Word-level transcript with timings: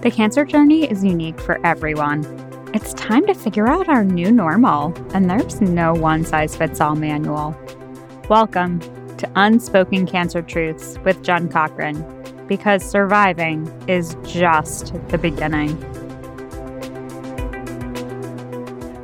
The 0.00 0.12
cancer 0.12 0.44
journey 0.44 0.88
is 0.88 1.02
unique 1.02 1.40
for 1.40 1.58
everyone. 1.66 2.24
It's 2.72 2.94
time 2.94 3.26
to 3.26 3.34
figure 3.34 3.66
out 3.66 3.88
our 3.88 4.04
new 4.04 4.30
normal, 4.30 4.94
and 5.12 5.28
there's 5.28 5.60
no 5.60 5.92
one 5.92 6.24
size 6.24 6.54
fits 6.54 6.80
all 6.80 6.94
manual. 6.94 7.60
Welcome 8.28 8.78
to 9.16 9.28
Unspoken 9.34 10.06
Cancer 10.06 10.40
Truths 10.40 10.98
with 11.04 11.20
Jen 11.24 11.48
Cochran, 11.48 11.96
because 12.46 12.88
surviving 12.88 13.66
is 13.88 14.16
just 14.22 14.94
the 15.08 15.18
beginning. 15.18 15.76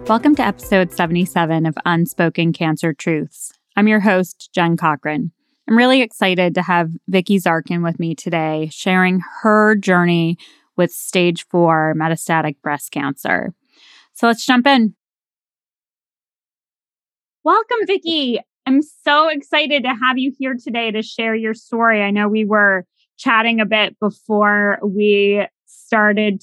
Welcome 0.05 0.37
to 0.37 0.43
episode 0.47 0.93
77 0.93 1.67
of 1.67 1.77
Unspoken 1.85 2.53
Cancer 2.53 2.95
Truths. 2.95 3.53
I'm 3.75 3.89
your 3.89 3.99
host, 3.99 4.49
Jen 4.55 4.77
Cochran. 4.77 5.33
I'm 5.67 5.77
really 5.77 6.03
excited 6.03 6.55
to 6.55 6.63
have 6.63 6.93
Vicki 7.09 7.41
Zarkin 7.41 7.83
with 7.83 7.99
me 7.99 8.15
today, 8.15 8.69
sharing 8.71 9.23
her 9.43 9.75
journey 9.75 10.39
with 10.77 10.91
stage 10.91 11.47
four 11.49 11.95
metastatic 11.97 12.57
breast 12.63 12.91
cancer. 12.91 13.53
So 14.13 14.27
let's 14.27 14.45
jump 14.45 14.67
in. 14.67 14.95
Welcome, 17.43 17.87
Vicki. 17.87 18.41
I'm 18.67 18.81
so 18.81 19.29
excited 19.29 19.83
to 19.83 19.91
have 19.91 20.17
you 20.17 20.33
here 20.39 20.57
today 20.63 20.91
to 20.91 21.03
share 21.03 21.35
your 21.35 21.53
story. 21.53 22.03
I 22.03 22.11
know 22.11 22.29
we 22.29 22.45
were 22.45 22.87
chatting 23.19 23.61
a 23.61 23.67
bit 23.67 23.99
before 24.01 24.79
we 24.83 25.47
started 25.67 26.43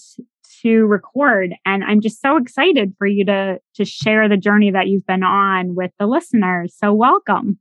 to 0.62 0.86
record 0.86 1.56
and 1.66 1.84
I'm 1.84 2.02
just 2.02 2.22
so 2.22 2.38
excited 2.38 2.94
for 2.98 3.08
you 3.08 3.26
to 3.26 3.60
to 3.76 3.86
share 3.86 4.30
the 4.30 4.38
journey 4.38 4.72
that 4.72 4.88
you've 4.88 5.06
been 5.08 5.24
on 5.24 5.76
with 5.76 5.92
the 5.98 6.06
listeners. 6.06 6.76
So 6.78 6.94
welcome. 6.94 7.58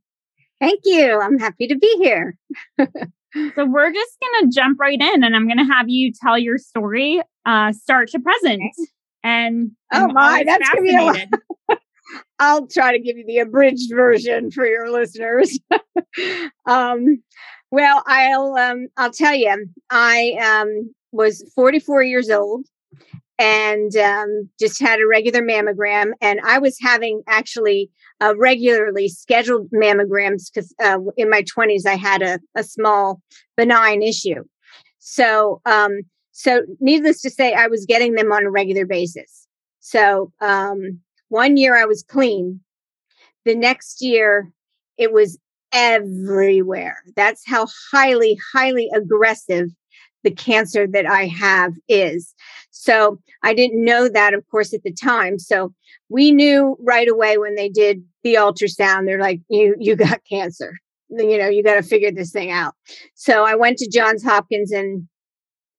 Thank 0.59 0.81
you. 0.85 1.19
I'm 1.19 1.39
happy 1.39 1.67
to 1.67 1.75
be 1.75 1.97
here. 1.97 2.37
so 3.33 3.65
we're 3.65 3.91
just 3.91 4.17
going 4.19 4.49
to 4.49 4.55
jump 4.55 4.79
right 4.79 4.99
in 4.99 5.23
and 5.23 5.35
I'm 5.35 5.47
going 5.47 5.57
to 5.57 5.73
have 5.73 5.89
you 5.89 6.11
tell 6.11 6.37
your 6.37 6.57
story 6.57 7.21
uh 7.45 7.71
start 7.71 8.09
to 8.09 8.19
present. 8.19 8.61
Okay. 8.61 8.89
And 9.23 9.71
oh 9.93 10.05
I'm 10.05 10.13
my, 10.13 10.43
that's 10.45 10.69
going 10.69 10.85
to 10.85 10.91
be 10.91 10.97
a 10.97 11.03
lot. 11.03 11.79
I'll 12.39 12.67
try 12.67 12.91
to 12.91 12.99
give 12.99 13.17
you 13.17 13.25
the 13.25 13.39
abridged 13.39 13.91
version 13.93 14.51
for 14.51 14.65
your 14.65 14.91
listeners. 14.91 15.59
um, 16.65 17.21
well, 17.69 18.03
I'll 18.05 18.55
um, 18.55 18.87
I'll 18.97 19.11
tell 19.11 19.35
you, 19.35 19.67
I 19.89 20.37
um, 20.43 20.93
was 21.11 21.49
44 21.55 22.03
years 22.03 22.29
old 22.29 22.65
and 23.39 23.95
um, 23.95 24.49
just 24.59 24.79
had 24.79 24.99
a 24.99 25.07
regular 25.07 25.41
mammogram. 25.41 26.11
And 26.21 26.39
I 26.45 26.59
was 26.59 26.77
having 26.81 27.23
actually 27.27 27.89
uh, 28.21 28.35
regularly 28.37 29.09
scheduled 29.09 29.69
mammograms 29.71 30.51
because 30.53 30.73
uh, 30.83 30.99
in 31.17 31.29
my 31.29 31.43
20s 31.43 31.85
I 31.85 31.95
had 31.95 32.21
a, 32.21 32.39
a 32.55 32.63
small 32.63 33.21
benign 33.57 34.01
issue. 34.01 34.43
So, 34.99 35.61
um, 35.65 36.01
so 36.31 36.61
needless 36.79 37.21
to 37.21 37.29
say, 37.29 37.53
I 37.53 37.67
was 37.67 37.85
getting 37.85 38.13
them 38.13 38.31
on 38.31 38.45
a 38.45 38.51
regular 38.51 38.85
basis. 38.85 39.47
So, 39.79 40.31
um, 40.39 40.99
one 41.29 41.57
year 41.57 41.75
I 41.75 41.85
was 41.85 42.03
clean. 42.03 42.59
The 43.45 43.55
next 43.55 44.01
year 44.01 44.51
it 44.97 45.11
was 45.11 45.39
everywhere. 45.73 46.97
That's 47.15 47.41
how 47.47 47.67
highly, 47.91 48.37
highly 48.53 48.89
aggressive 48.93 49.69
the 50.23 50.31
cancer 50.31 50.87
that 50.87 51.05
I 51.05 51.25
have 51.27 51.73
is. 51.87 52.33
So 52.71 53.19
I 53.43 53.53
didn't 53.53 53.83
know 53.83 54.07
that, 54.09 54.33
of 54.33 54.47
course, 54.49 54.73
at 54.73 54.83
the 54.83 54.93
time. 54.93 55.39
So 55.39 55.73
we 56.09 56.31
knew 56.31 56.77
right 56.79 57.07
away 57.07 57.37
when 57.37 57.55
they 57.55 57.69
did 57.69 58.03
the 58.23 58.35
ultrasound, 58.35 59.05
they're 59.05 59.19
like, 59.19 59.41
you, 59.49 59.75
you 59.79 59.95
got 59.95 60.21
cancer. 60.29 60.77
You 61.09 61.37
know, 61.37 61.49
you 61.49 61.61
got 61.61 61.75
to 61.75 61.83
figure 61.83 62.11
this 62.11 62.31
thing 62.31 62.51
out. 62.51 62.73
So 63.15 63.43
I 63.43 63.55
went 63.55 63.77
to 63.79 63.89
Johns 63.91 64.23
Hopkins 64.23 64.71
and 64.71 65.07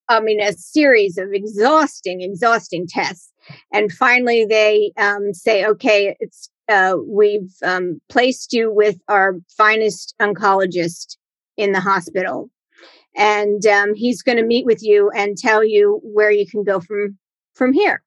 I 0.09 0.21
mean, 0.21 0.43
a 0.43 0.53
series 0.53 1.17
of 1.17 1.33
exhausting, 1.33 2.21
exhausting 2.21 2.87
tests. 2.87 3.33
And 3.73 3.91
finally 3.91 4.45
they 4.45 4.93
um, 4.99 5.33
say, 5.33 5.65
okay, 5.65 6.17
it's, 6.21 6.51
uh, 6.69 6.97
we've 7.07 7.51
um, 7.65 8.01
placed 8.09 8.53
you 8.53 8.71
with 8.73 8.97
our 9.09 9.37
finest 9.57 10.15
oncologist 10.21 11.17
in 11.57 11.73
the 11.73 11.81
hospital 11.81 12.51
and 13.17 13.65
um, 13.67 13.95
he's 13.95 14.23
going 14.23 14.39
to 14.39 14.45
meet 14.45 14.67
with 14.67 14.83
you 14.83 15.11
and 15.11 15.37
tell 15.37 15.65
you 15.65 16.01
where 16.03 16.31
you 16.31 16.47
can 16.47 16.65
go 16.65 16.81
from 16.81 17.19
from 17.55 17.73
here. 17.73 18.03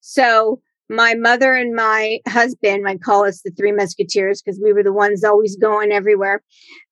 So 0.00 0.60
my 0.90 1.14
mother 1.14 1.54
and 1.54 1.74
my 1.74 2.18
husband 2.28 2.86
i 2.86 2.96
call 2.96 3.24
us 3.24 3.42
the 3.42 3.50
three 3.52 3.72
musketeers 3.72 4.42
because 4.42 4.60
we 4.62 4.72
were 4.72 4.82
the 4.82 4.92
ones 4.92 5.22
always 5.22 5.56
going 5.56 5.92
everywhere 5.92 6.42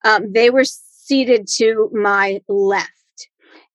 um, 0.04 0.32
they 0.32 0.50
were 0.50 0.64
seated 0.64 1.46
to 1.48 1.90
my 1.92 2.40
left 2.48 2.92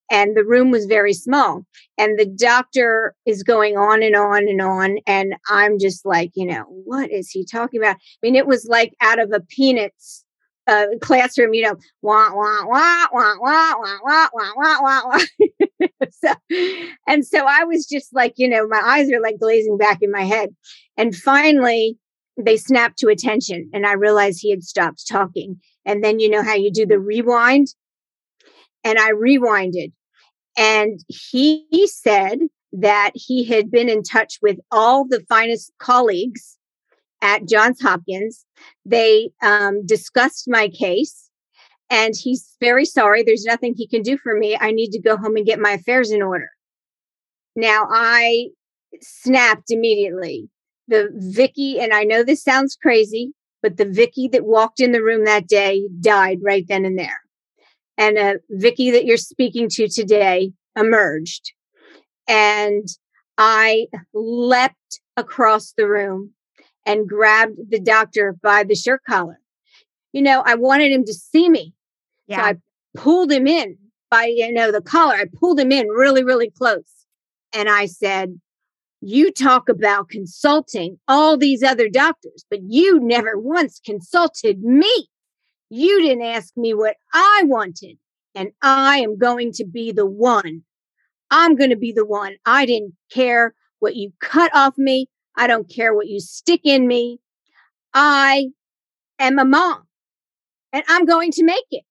and 0.10 0.36
the 0.36 0.46
room 0.46 0.72
was 0.72 0.86
very 0.86 1.14
small 1.14 1.66
and 1.98 2.18
the 2.18 2.26
doctor 2.26 3.14
is 3.26 3.44
going 3.44 3.78
on 3.78 4.02
and 4.02 4.16
on 4.16 4.48
and 4.48 4.62
on 4.62 4.98
and 5.06 5.36
i'm 5.50 5.78
just 5.78 6.06
like 6.06 6.32
you 6.36 6.46
know 6.46 6.64
what 6.86 7.12
is 7.12 7.30
he 7.30 7.46
talking 7.46 7.82
about? 7.82 7.98
I 7.98 8.00
mean 8.22 8.36
it 8.36 8.48
was 8.48 8.66
like 8.70 8.94
out 9.02 9.20
of 9.20 9.32
a 9.34 9.42
peanuts 9.42 10.23
uh, 10.68 10.86
classroom, 11.02 11.54
you 11.54 11.64
know, 11.64 11.76
wah, 12.02 12.34
wah, 12.34 12.66
wah, 12.66 13.08
wah, 13.12 13.36
wah, 13.40 13.74
wah, 13.80 13.98
wah, 14.04 14.28
wah, 14.34 14.52
wah, 14.56 14.82
wah, 14.82 15.02
wah. 15.06 15.88
so, 16.12 16.34
and 17.08 17.26
so 17.26 17.46
I 17.46 17.64
was 17.64 17.86
just 17.86 18.14
like, 18.14 18.34
you 18.38 18.48
know, 18.48 18.68
my 18.68 18.82
eyes 18.84 19.12
are 19.12 19.22
like 19.22 19.40
glazing 19.40 19.78
back 19.78 20.00
in 20.02 20.12
my 20.12 20.24
head. 20.24 20.56
And 20.98 21.16
finally, 21.16 21.98
they 22.38 22.58
snapped 22.58 22.98
to 23.00 23.10
attention 23.10 23.70
and 23.74 23.86
I 23.86 23.94
realized 23.94 24.40
he 24.42 24.52
had 24.52 24.64
stopped 24.64 25.08
talking. 25.08 25.60
And 25.86 26.04
then 26.04 26.20
you 26.20 26.30
know 26.30 26.44
how 26.44 26.56
you 26.56 26.72
do 26.72 26.86
the 26.86 27.00
rewind? 27.00 27.68
And 28.84 28.98
I 28.98 29.12
rewinded. 29.12 29.92
And 30.58 31.00
he, 31.08 31.66
he 31.70 31.88
said 31.88 32.40
that 32.74 33.12
he 33.14 33.44
had 33.44 33.70
been 33.70 33.90
in 33.90 34.04
touch 34.04 34.40
with 34.42 34.58
all 34.72 35.06
the 35.08 35.24
finest 35.30 35.72
colleagues 35.80 36.58
at 37.24 37.48
Johns 37.48 37.82
Hopkins. 37.82 38.46
They 38.86 39.32
um, 39.42 39.84
discussed 39.86 40.46
my 40.48 40.68
case, 40.68 41.30
and 41.90 42.14
he's 42.16 42.56
very 42.60 42.86
sorry. 42.86 43.24
There's 43.24 43.46
nothing 43.46 43.74
he 43.76 43.88
can 43.88 44.04
do 44.04 44.18
for 44.18 44.38
me. 44.38 44.58
I 44.60 44.72
need 44.72 44.92
to 44.92 45.02
go 45.02 45.18
home 45.18 45.38
and 45.38 45.46
get 45.46 45.60
my 45.60 45.72
affairs 45.72 46.12
in 46.12 46.22
order. 46.22 46.50
Now 47.56 47.88
I 47.90 48.50
snapped 49.02 49.72
immediately. 49.72 50.50
The 50.90 51.10
Vicki, 51.14 51.80
and 51.80 51.94
I 51.94 52.04
know 52.04 52.24
this 52.24 52.44
sounds 52.44 52.78
crazy, 52.80 53.32
but 53.62 53.78
the 53.78 53.86
Vicki 53.86 54.28
that 54.28 54.46
walked 54.46 54.82
in 54.82 54.92
the 54.92 55.02
room 55.02 55.24
that 55.24 55.48
day 55.48 55.88
died 56.02 56.40
right 56.44 56.66
then 56.68 56.84
and 56.84 57.00
there. 57.00 57.22
And 57.98 58.18
a 58.18 58.36
Vicki 58.50 58.92
that 58.92 59.06
you're 59.06 59.18
speaking 59.18 59.70
to 59.70 59.88
today 59.88 60.52
emerged. 60.76 61.54
And 62.28 62.86
I 63.38 63.88
leapt 64.14 65.00
across 65.16 65.74
the 65.78 65.88
room 65.88 66.34
and 66.86 67.08
grabbed 67.08 67.58
the 67.70 67.80
doctor 67.80 68.36
by 68.42 68.64
the 68.64 68.76
shirt 68.76 69.02
collar. 69.08 69.40
You 70.12 70.22
know, 70.22 70.44
I 70.46 70.56
wanted 70.56 70.92
him 70.92 71.06
to 71.06 71.14
see 71.14 71.50
me. 71.50 71.74
Yeah. 72.28 72.38
So 72.38 72.44
I 72.44 72.54
pulled 72.96 73.32
him 73.32 73.48
in 73.48 73.78
by, 74.12 74.26
you 74.26 74.52
know, 74.52 74.72
the 74.72 74.82
collar. 74.82 75.16
I 75.16 75.26
pulled 75.40 75.60
him 75.60 75.72
in 75.72 75.88
really, 75.88 76.24
really 76.24 76.52
close. 76.52 77.06
And 77.54 77.70
I 77.70 77.86
said, 77.86 78.40
You 79.02 79.32
talk 79.32 79.70
about 79.70 80.10
consulting 80.10 81.00
all 81.08 81.38
these 81.38 81.64
other 81.64 81.90
doctors, 81.90 82.46
but 82.50 82.60
you 82.68 83.00
never 83.00 83.40
once 83.40 83.80
consulted 83.84 84.62
me. 84.62 85.08
You 85.70 86.02
didn't 86.02 86.24
ask 86.24 86.56
me 86.56 86.74
what 86.74 86.98
I 87.14 87.42
wanted. 87.46 87.98
And 88.36 88.52
I 88.62 89.00
am 89.00 89.18
going 89.18 89.52
to 89.54 89.66
be 89.66 89.92
the 89.92 90.06
one. 90.06 90.64
I'm 91.32 91.56
going 91.56 91.70
to 91.70 91.76
be 91.76 91.92
the 91.92 92.06
one. 92.06 92.36
I 92.46 92.66
didn't 92.66 92.94
care 93.12 93.56
what 93.80 93.96
you 93.96 94.12
cut 94.20 94.56
off 94.56 94.78
me. 94.78 95.08
I 95.36 95.48
don't 95.48 95.70
care 95.70 95.94
what 95.94 96.08
you 96.08 96.20
stick 96.20 96.62
in 96.64 96.88
me. 96.88 97.20
I 97.94 98.48
am 99.20 99.40
a 99.40 99.46
mom 99.46 99.84
and 100.72 100.84
I'm 100.88 101.06
going 101.06 101.32
to 101.32 101.44
make 101.44 101.66
it. 101.72 101.84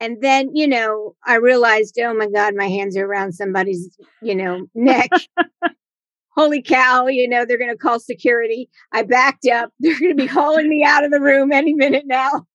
And 0.00 0.22
then, 0.22 0.54
you 0.54 0.66
know, 0.66 1.14
I 1.26 1.36
realized, 1.36 1.98
oh 2.00 2.14
my 2.14 2.26
God, 2.26 2.54
my 2.56 2.68
hands 2.68 2.96
are 2.96 3.04
around 3.04 3.32
somebody's, 3.32 3.98
you 4.22 4.34
know, 4.34 4.66
neck. 4.74 5.10
Holy 6.34 6.62
cow, 6.62 7.06
you 7.08 7.28
know, 7.28 7.44
they're 7.44 7.58
going 7.58 7.70
to 7.70 7.76
call 7.76 8.00
security. 8.00 8.70
I 8.92 9.02
backed 9.02 9.46
up. 9.46 9.72
They're 9.80 9.98
going 9.98 10.16
to 10.16 10.22
be 10.22 10.26
hauling 10.26 10.68
me 10.68 10.84
out 10.84 11.04
of 11.04 11.10
the 11.10 11.20
room 11.20 11.52
any 11.52 11.74
minute 11.74 12.04
now. 12.06 12.46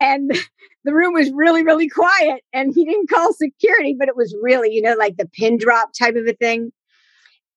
And 0.00 0.30
the 0.84 0.92
room 0.92 1.14
was 1.14 1.30
really, 1.32 1.62
really 1.62 1.88
quiet. 1.88 2.42
And 2.52 2.74
he 2.74 2.84
didn't 2.84 3.08
call 3.08 3.32
security, 3.32 3.94
but 3.98 4.08
it 4.08 4.16
was 4.16 4.36
really, 4.42 4.74
you 4.74 4.82
know, 4.82 4.94
like 4.94 5.16
the 5.16 5.28
pin 5.28 5.56
drop 5.56 5.90
type 5.98 6.16
of 6.16 6.26
a 6.26 6.34
thing. 6.34 6.72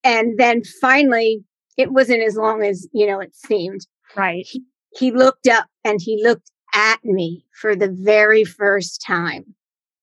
And 0.07 0.37
then 0.39 0.63
finally, 0.63 1.43
it 1.75 1.91
wasn't 1.91 2.23
as 2.23 2.37
long 2.37 2.63
as, 2.63 2.87
you 2.93 3.05
know, 3.05 3.19
it 3.19 3.35
seemed. 3.35 3.85
Right. 4.15 4.47
He, 4.47 4.63
he 4.97 5.11
looked 5.11 5.47
up 5.47 5.65
and 5.83 5.99
he 6.01 6.23
looked 6.23 6.49
at 6.73 7.03
me 7.03 7.43
for 7.59 7.75
the 7.75 7.89
very 7.89 8.45
first 8.45 9.03
time. 9.05 9.53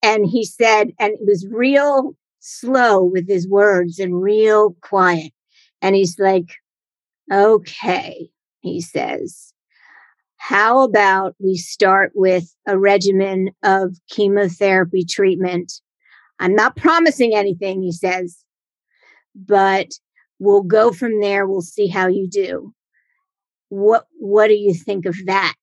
And 0.03 0.27
he 0.27 0.45
said, 0.45 0.93
and 1.01 1.15
it 1.15 1.21
was 1.23 1.47
real 1.51 2.15
slow 2.41 3.03
with 3.03 3.27
his 3.27 3.49
words 3.49 3.99
and 3.99 4.21
real 4.21 4.77
quiet. 4.83 5.33
And 5.81 5.97
he's 5.97 6.19
like, 6.19 6.53
okay, 7.33 8.29
he 8.61 8.83
says, 8.83 9.55
how 10.37 10.83
about 10.83 11.35
we 11.39 11.57
start 11.57 12.13
with 12.15 12.55
a 12.69 12.79
regimen 12.79 13.53
of 13.63 13.97
chemotherapy 14.11 15.07
treatment? 15.07 15.73
I'm 16.41 16.55
not 16.55 16.77
promising 16.77 17.35
anything, 17.35 17.81
he 17.81 17.93
says, 17.93 18.45
but 19.35 19.89
we'll 20.39 20.63
go 20.63 20.93
from 20.93 21.21
there. 21.21 21.47
We'll 21.47 21.63
see 21.63 21.89
how 21.89 22.09
you 22.09 22.29
do. 22.29 22.73
What 23.69 24.07
what 24.19 24.49
do 24.49 24.55
you 24.55 24.75
think 24.75 25.07
of 25.07 25.17
that? 25.27 25.55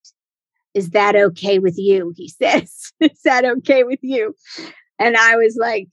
Is 0.74 0.92
that 0.92 1.16
okay 1.16 1.60
with 1.60 1.78
you? 1.78 2.14
He 2.18 2.30
says. 2.30 2.92
Is 3.00 3.22
that 3.24 3.46
okay 3.46 3.84
with 3.84 4.00
you? 4.02 4.36
And 5.00 5.18
I 5.18 5.36
was 5.36 5.58
like, 5.60 5.88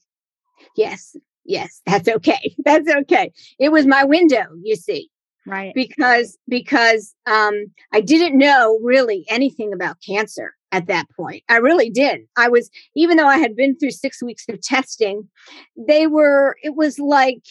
Yes, 0.77 1.17
yes, 1.45 1.81
that's 1.87 2.09
okay. 2.09 2.55
That's 2.65 2.89
okay. 2.89 3.33
It 3.59 3.71
was 3.71 3.87
my 3.87 4.05
window, 4.05 4.45
you 4.63 4.77
see. 4.77 5.11
Right. 5.47 5.73
Because 5.75 6.37
because 6.49 7.15
um 7.27 7.55
I 7.93 8.01
didn't 8.01 8.37
know 8.39 8.79
really 8.83 9.25
anything 9.29 9.73
about 9.73 9.97
cancer 10.07 10.55
at 10.73 10.87
that 10.87 11.07
point. 11.17 11.43
I 11.49 11.57
really 11.57 11.91
did. 11.91 12.21
I 12.37 12.49
was 12.49 12.71
even 12.95 13.17
though 13.17 13.27
I 13.27 13.39
had 13.39 13.57
been 13.57 13.77
through 13.77 13.93
6 13.93 14.23
weeks 14.23 14.45
of 14.49 14.61
testing, 14.61 15.29
they 15.77 16.07
were 16.07 16.57
it 16.63 16.75
was 16.75 16.99
like 16.99 17.43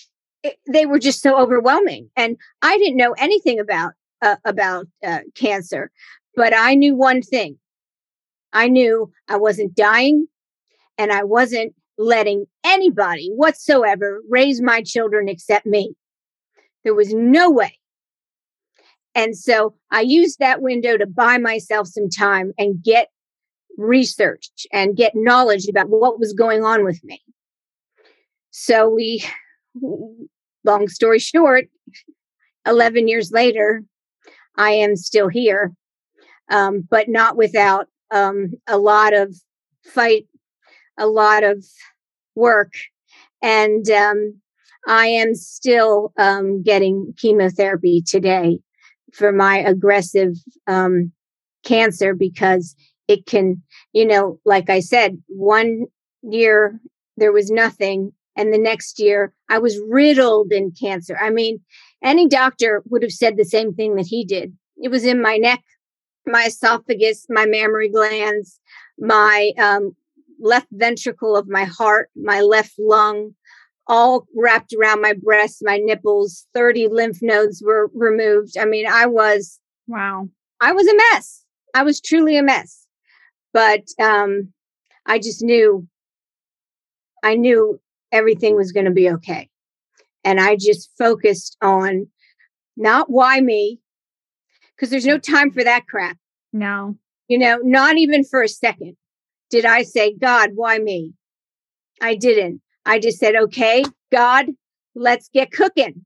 they 0.67 0.85
were 0.85 0.99
just 0.99 1.21
so 1.21 1.39
overwhelming 1.39 2.09
and 2.15 2.37
I 2.61 2.77
didn't 2.77 2.97
know 2.97 3.13
anything 3.13 3.59
about 3.59 3.93
uh, 4.21 4.37
about 4.45 4.87
uh, 5.05 5.19
cancer, 5.35 5.91
but 6.35 6.53
I 6.55 6.73
knew 6.73 6.95
one 6.95 7.21
thing. 7.21 7.57
I 8.53 8.67
knew 8.67 9.11
I 9.27 9.37
wasn't 9.37 9.75
dying 9.75 10.27
and 10.97 11.11
I 11.11 11.23
wasn't 11.23 11.75
letting 11.97 12.45
anybody 12.63 13.29
whatsoever 13.35 14.21
raise 14.29 14.61
my 14.61 14.81
children 14.81 15.27
except 15.27 15.65
me. 15.65 15.93
There 16.83 16.95
was 16.95 17.13
no 17.13 17.49
way. 17.49 17.77
And 19.15 19.35
so 19.35 19.73
I 19.91 20.01
used 20.01 20.39
that 20.39 20.61
window 20.61 20.95
to 20.95 21.07
buy 21.07 21.39
myself 21.39 21.87
some 21.87 22.09
time 22.09 22.53
and 22.57 22.83
get 22.83 23.09
research 23.77 24.67
and 24.71 24.95
get 24.95 25.13
knowledge 25.15 25.67
about 25.67 25.89
what 25.89 26.19
was 26.19 26.33
going 26.33 26.63
on 26.63 26.83
with 26.83 27.03
me. 27.03 27.21
So 28.51 28.89
we, 28.89 29.23
long 30.63 30.87
story 30.87 31.19
short, 31.19 31.65
11 32.65 33.07
years 33.07 33.31
later, 33.31 33.83
I 34.57 34.71
am 34.71 34.95
still 34.95 35.27
here, 35.27 35.73
um, 36.49 36.87
but 36.89 37.07
not 37.07 37.37
without 37.37 37.87
um, 38.11 38.53
a 38.67 38.77
lot 38.77 39.13
of 39.13 39.35
fight, 39.83 40.27
a 40.97 41.07
lot 41.07 41.43
of 41.43 41.63
work. 42.35 42.73
And 43.41 43.89
um, 43.89 44.41
I 44.87 45.07
am 45.07 45.35
still 45.35 46.13
um, 46.17 46.63
getting 46.63 47.13
chemotherapy 47.17 48.01
today 48.01 48.59
for 49.13 49.31
my 49.31 49.57
aggressive 49.57 50.33
um, 50.65 51.11
cancer 51.63 52.13
because 52.13 52.75
it 53.07 53.25
can, 53.25 53.61
you 53.93 54.05
know, 54.05 54.39
like 54.45 54.69
I 54.69 54.79
said, 54.79 55.21
one 55.27 55.85
year 56.21 56.79
there 57.17 57.31
was 57.31 57.49
nothing. 57.49 58.13
And 58.37 58.53
the 58.53 58.59
next 58.59 58.99
year 58.99 59.33
I 59.49 59.57
was 59.57 59.81
riddled 59.89 60.53
in 60.53 60.71
cancer. 60.71 61.17
I 61.19 61.31
mean, 61.31 61.59
any 62.03 62.27
doctor 62.27 62.83
would 62.85 63.01
have 63.01 63.11
said 63.11 63.35
the 63.35 63.45
same 63.45 63.73
thing 63.73 63.95
that 63.95 64.05
he 64.05 64.23
did. 64.23 64.55
It 64.77 64.89
was 64.89 65.03
in 65.03 65.21
my 65.21 65.37
neck, 65.37 65.63
my 66.25 66.45
esophagus, 66.45 67.25
my 67.29 67.45
mammary 67.45 67.89
glands, 67.89 68.59
my 68.99 69.51
um, 69.57 69.95
left 70.39 70.67
ventricle 70.71 71.35
of 71.35 71.47
my 71.47 71.63
heart, 71.63 72.09
my 72.15 72.41
left 72.41 72.73
lung, 72.77 73.33
all 73.87 74.27
wrapped 74.35 74.73
around 74.73 75.01
my 75.01 75.13
breast, 75.13 75.59
my 75.61 75.77
nipples, 75.77 76.45
30 76.53 76.89
lymph 76.89 77.19
nodes 77.21 77.63
were 77.65 77.89
removed. 77.93 78.57
I 78.59 78.65
mean, 78.65 78.85
I 78.85 79.05
was, 79.05 79.59
wow, 79.87 80.29
I 80.61 80.73
was 80.73 80.87
a 80.87 80.95
mess. 81.13 81.43
I 81.73 81.83
was 81.83 82.01
truly 82.01 82.37
a 82.37 82.43
mess. 82.43 82.85
But 83.53 83.85
um, 83.99 84.53
I 85.05 85.19
just 85.19 85.41
knew, 85.41 85.87
I 87.23 87.35
knew 87.35 87.79
everything 88.11 88.55
was 88.55 88.71
going 88.71 88.85
to 88.85 88.91
be 88.91 89.09
okay. 89.11 89.49
And 90.23 90.39
I 90.39 90.55
just 90.55 90.91
focused 90.97 91.57
on 91.61 92.07
not 92.75 93.09
why 93.09 93.39
me, 93.41 93.79
because 94.75 94.89
there's 94.89 95.05
no 95.05 95.17
time 95.17 95.51
for 95.51 95.63
that 95.63 95.87
crap. 95.87 96.17
No. 96.53 96.97
You 97.27 97.37
know, 97.37 97.59
not 97.63 97.97
even 97.97 98.23
for 98.23 98.41
a 98.41 98.47
second 98.47 98.97
did 99.49 99.65
I 99.65 99.83
say, 99.83 100.13
God, 100.13 100.51
why 100.55 100.79
me? 100.79 101.13
I 102.01 102.15
didn't. 102.15 102.61
I 102.85 102.99
just 102.99 103.19
said, 103.19 103.35
okay, 103.35 103.83
God, 104.11 104.47
let's 104.95 105.29
get 105.29 105.51
cooking, 105.51 106.05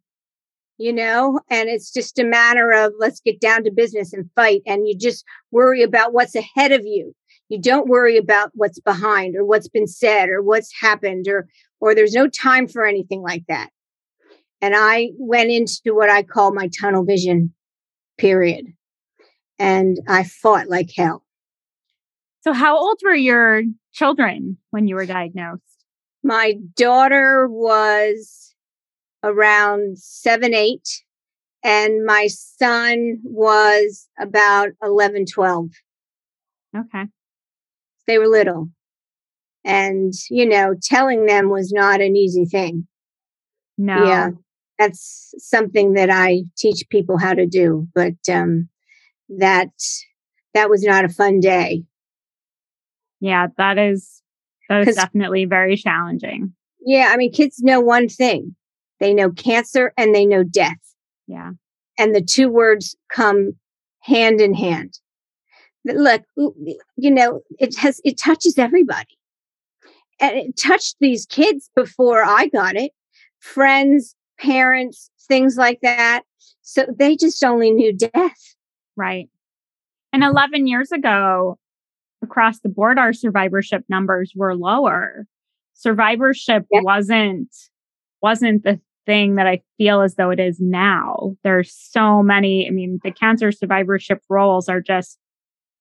you 0.78 0.94
know? 0.94 1.40
And 1.50 1.70
it's 1.70 1.92
just 1.92 2.20
a 2.20 2.24
matter 2.24 2.72
of 2.72 2.94
let's 3.00 3.20
get 3.20 3.40
down 3.40 3.64
to 3.64 3.72
business 3.72 4.14
and 4.14 4.30
fight. 4.36 4.62
And 4.66 4.88
you 4.88 4.98
just 4.98 5.26
worry 5.52 5.84
about 5.84 6.14
what's 6.14 6.36
ahead 6.36 6.72
of 6.72 6.86
you. 6.86 7.14
You 7.52 7.60
don't 7.60 7.90
worry 7.90 8.16
about 8.16 8.52
what's 8.54 8.80
behind 8.80 9.36
or 9.36 9.44
what's 9.44 9.68
been 9.68 9.86
said 9.86 10.30
or 10.30 10.42
what's 10.42 10.72
happened 10.80 11.28
or, 11.28 11.50
or 11.82 11.94
there's 11.94 12.14
no 12.14 12.30
time 12.30 12.66
for 12.66 12.86
anything 12.86 13.22
like 13.22 13.44
that. 13.50 13.72
And 14.62 14.74
I 14.74 15.10
went 15.18 15.52
into 15.52 15.94
what 15.94 16.10
I 16.10 16.24
call 16.24 16.54
my 16.54 16.70
tunnel 16.80 17.04
vision 17.04 17.54
period. 18.18 18.68
And 19.60 19.98
I 20.08 20.24
fought 20.24 20.70
like 20.70 20.92
hell. 20.96 21.26
So, 22.40 22.54
how 22.54 22.78
old 22.78 23.02
were 23.04 23.14
your 23.14 23.64
children 23.92 24.58
when 24.70 24.88
you 24.88 24.96
were 24.96 25.06
diagnosed? 25.06 25.62
My 26.24 26.54
daughter 26.78 27.50
was 27.50 28.56
around 29.26 29.98
seven, 29.98 30.54
eight, 30.54 31.04
and 31.66 32.06
my 32.06 32.28
son 32.28 33.20
was 33.26 34.08
about 34.18 34.70
11, 34.82 35.26
12. 35.26 35.70
Okay. 36.78 37.08
They 38.12 38.18
were 38.18 38.28
little. 38.28 38.70
And, 39.64 40.12
you 40.30 40.46
know, 40.46 40.76
telling 40.84 41.28
them 41.28 41.50
was 41.50 41.72
not 41.72 42.02
an 42.02 42.18
easy 42.18 42.44
thing. 42.44 42.88
No. 43.78 44.04
Yeah. 44.06 44.30
That's 44.78 45.34
something 45.38 45.94
that 45.94 46.10
I 46.10 46.44
teach 46.58 46.84
people 46.90 47.18
how 47.18 47.34
to 47.34 47.46
do. 47.46 47.88
But 47.96 48.16
um, 48.30 48.68
that 49.30 49.70
that 50.54 50.70
was 50.70 50.84
not 50.84 51.06
a 51.06 51.10
fun 51.10 51.40
day. 51.40 51.84
Yeah, 53.22 53.48
that 53.58 53.78
is 53.78 54.22
that 54.68 54.86
is 54.90 54.96
definitely 54.98 55.46
very 55.46 55.78
challenging. 55.78 56.54
Yeah, 56.84 57.12
I 57.14 57.18
mean 57.18 57.32
kids 57.32 57.60
know 57.60 57.80
one 57.80 58.10
thing. 58.10 58.58
They 59.00 59.14
know 59.14 59.30
cancer 59.30 59.94
and 59.96 60.14
they 60.14 60.26
know 60.26 60.44
death. 60.44 60.82
Yeah. 61.28 61.52
And 61.98 62.14
the 62.14 62.22
two 62.22 62.50
words 62.50 62.98
come 63.10 63.54
hand 64.02 64.42
in 64.42 64.54
hand. 64.54 65.00
Look, 65.86 66.24
you 66.38 67.12
know, 67.12 67.42
it 67.60 67.76
has 67.78 68.00
it 68.04 68.18
touches 68.18 68.58
everybody. 68.58 69.18
And 70.20 70.38
it 70.38 70.58
touched 70.58 70.98
these 71.00 71.26
kids 71.26 71.70
before 71.76 72.24
I 72.24 72.48
got 72.48 72.76
it. 72.76 72.92
Friends, 73.40 74.16
parents, 74.40 75.10
things 75.28 75.58
like 75.58 75.80
that. 75.82 76.22
So 76.62 76.86
they 76.98 77.16
just 77.16 77.44
only 77.44 77.72
knew 77.72 77.92
death. 77.92 78.56
Right. 78.96 79.30
And 80.14 80.24
11 80.24 80.68
years 80.68 80.92
ago, 80.92 81.58
across 82.22 82.60
the 82.60 82.70
board, 82.70 83.00
our 83.00 83.14
survivorship 83.14 83.84
numbers 83.90 84.34
were 84.36 84.56
lower. 84.56 85.26
Survivorship 85.74 86.66
yeah. 86.72 86.82
wasn't, 86.84 87.50
wasn't 88.22 88.64
the 88.64 88.80
thing 89.06 89.36
that 89.36 89.48
I 89.48 89.62
feel 89.78 90.02
as 90.02 90.16
though 90.16 90.30
it 90.30 90.40
is 90.40 90.60
now. 90.60 91.36
There's 91.44 91.74
so 91.74 92.22
many, 92.22 92.68
I 92.68 92.72
mean, 92.72 93.00
the 93.04 93.12
cancer 93.12 93.52
survivorship 93.52 94.20
roles 94.30 94.70
are 94.70 94.82
just 94.82 95.18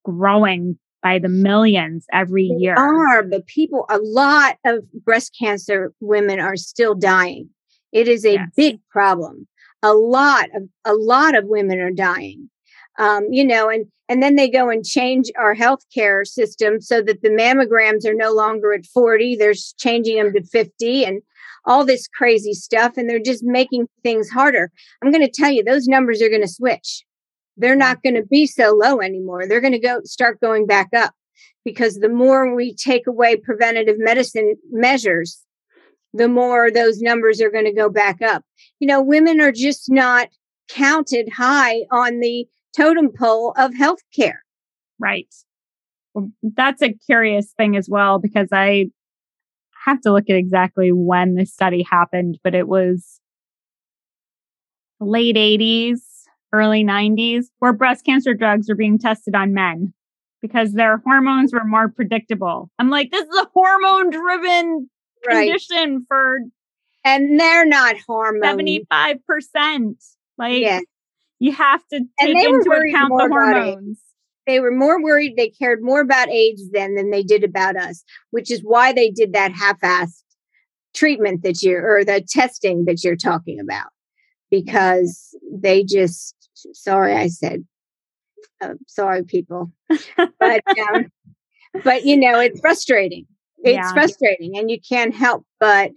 growing 0.04 0.78
by 1.02 1.18
the 1.18 1.28
millions 1.28 2.06
every 2.12 2.48
they 2.48 2.62
year. 2.62 2.74
Are, 2.74 3.22
but 3.22 3.46
people, 3.46 3.86
a 3.88 3.98
lot 3.98 4.56
of 4.64 4.84
breast 5.04 5.34
cancer 5.38 5.92
women 6.00 6.40
are 6.40 6.56
still 6.56 6.94
dying. 6.94 7.48
It 7.92 8.08
is 8.08 8.24
a 8.24 8.34
yes. 8.34 8.48
big 8.56 8.80
problem. 8.90 9.46
A 9.82 9.94
lot 9.94 10.48
of 10.54 10.64
a 10.84 10.94
lot 10.94 11.36
of 11.36 11.46
women 11.46 11.80
are 11.80 11.90
dying. 11.90 12.50
Um, 12.98 13.28
you 13.30 13.44
know, 13.44 13.70
and 13.70 13.86
and 14.08 14.22
then 14.22 14.34
they 14.34 14.50
go 14.50 14.68
and 14.68 14.84
change 14.84 15.26
our 15.38 15.54
healthcare 15.54 16.26
system 16.26 16.80
so 16.80 17.00
that 17.02 17.22
the 17.22 17.30
mammograms 17.30 18.04
are 18.04 18.14
no 18.14 18.32
longer 18.32 18.72
at 18.72 18.84
40, 18.84 19.36
they're 19.36 19.54
changing 19.78 20.16
them 20.16 20.32
to 20.34 20.42
50 20.42 21.04
and 21.04 21.22
all 21.64 21.84
this 21.84 22.08
crazy 22.08 22.52
stuff 22.52 22.96
and 22.96 23.08
they're 23.08 23.20
just 23.20 23.44
making 23.44 23.86
things 24.02 24.28
harder. 24.28 24.70
I'm 25.02 25.12
going 25.12 25.24
to 25.24 25.30
tell 25.30 25.50
you 25.50 25.62
those 25.62 25.86
numbers 25.86 26.20
are 26.22 26.28
going 26.28 26.40
to 26.42 26.48
switch. 26.48 27.04
They're 27.60 27.76
not 27.76 28.02
going 28.02 28.14
to 28.14 28.24
be 28.24 28.46
so 28.46 28.70
low 28.74 29.00
anymore. 29.00 29.46
They're 29.46 29.60
going 29.60 29.72
to 29.72 29.78
go 29.78 30.00
start 30.04 30.40
going 30.40 30.66
back 30.66 30.88
up 30.96 31.14
because 31.64 31.96
the 31.96 32.08
more 32.08 32.54
we 32.54 32.74
take 32.74 33.06
away 33.06 33.36
preventative 33.36 33.96
medicine 33.98 34.56
measures, 34.70 35.44
the 36.14 36.28
more 36.28 36.70
those 36.70 37.00
numbers 37.00 37.40
are 37.40 37.50
going 37.50 37.66
to 37.66 37.74
go 37.74 37.90
back 37.90 38.22
up. 38.22 38.42
You 38.78 38.88
know, 38.88 39.02
women 39.02 39.40
are 39.40 39.52
just 39.52 39.90
not 39.90 40.28
counted 40.68 41.28
high 41.28 41.82
on 41.90 42.20
the 42.20 42.46
totem 42.76 43.10
pole 43.16 43.54
of 43.56 43.72
healthcare. 43.72 44.38
Right. 44.98 45.32
Well, 46.14 46.30
that's 46.42 46.82
a 46.82 46.92
curious 46.92 47.52
thing 47.56 47.76
as 47.76 47.88
well 47.88 48.18
because 48.18 48.48
I 48.52 48.86
have 49.84 50.00
to 50.02 50.12
look 50.12 50.28
at 50.28 50.36
exactly 50.36 50.92
when 50.92 51.34
this 51.34 51.52
study 51.52 51.82
happened, 51.88 52.38
but 52.42 52.54
it 52.54 52.68
was 52.68 53.20
late 55.00 55.36
80s, 55.36 56.00
early 56.52 56.84
90s, 56.84 57.46
where 57.58 57.72
breast 57.72 58.04
cancer 58.04 58.34
drugs 58.34 58.68
were 58.68 58.74
being 58.74 58.98
tested 58.98 59.34
on 59.34 59.54
men 59.54 59.92
because 60.40 60.72
their 60.72 60.98
hormones 60.98 61.52
were 61.52 61.64
more 61.64 61.88
predictable. 61.88 62.70
I'm 62.78 62.90
like, 62.90 63.10
this 63.10 63.22
is 63.22 63.38
a 63.38 63.48
hormone 63.54 64.10
driven 64.10 64.88
right. 65.26 65.46
condition 65.46 66.04
for 66.08 66.38
and 67.04 67.38
they're 67.40 67.66
not 67.66 67.96
hormone 68.06 68.42
75%. 68.42 69.18
Like 70.38 70.60
yeah. 70.60 70.80
you 71.38 71.52
have 71.52 71.82
to 71.92 72.00
take 72.20 72.36
into 72.36 72.70
account 72.70 73.12
the 73.16 73.28
hormones. 73.28 74.00
They 74.46 74.60
were 74.60 74.74
more 74.74 75.02
worried, 75.02 75.34
they 75.36 75.50
cared 75.50 75.82
more 75.82 76.00
about 76.00 76.28
AIDS 76.28 76.70
then 76.72 76.94
than 76.94 77.10
they 77.10 77.22
did 77.22 77.44
about 77.44 77.76
us, 77.76 78.02
which 78.30 78.50
is 78.50 78.60
why 78.62 78.92
they 78.92 79.10
did 79.10 79.32
that 79.34 79.52
half-assed 79.52 80.22
treatment 80.94 81.42
that 81.42 81.62
you're 81.62 81.86
or 81.86 82.04
the 82.04 82.20
testing 82.26 82.84
that 82.86 83.04
you're 83.04 83.16
talking 83.16 83.60
about. 83.60 83.88
Because 84.50 85.36
they 85.52 85.84
just 85.84 86.34
sorry 86.72 87.14
I 87.14 87.28
said 87.28 87.64
uh, 88.60 88.74
sorry 88.86 89.24
people. 89.24 89.72
but 90.38 90.62
um, 90.94 91.06
but 91.84 92.04
you 92.04 92.16
know, 92.16 92.38
it's 92.40 92.60
frustrating. 92.60 93.26
It's 93.62 93.76
yeah. 93.76 93.92
frustrating 93.92 94.56
and 94.56 94.70
you 94.70 94.78
can't 94.80 95.14
help 95.14 95.44
but 95.58 95.92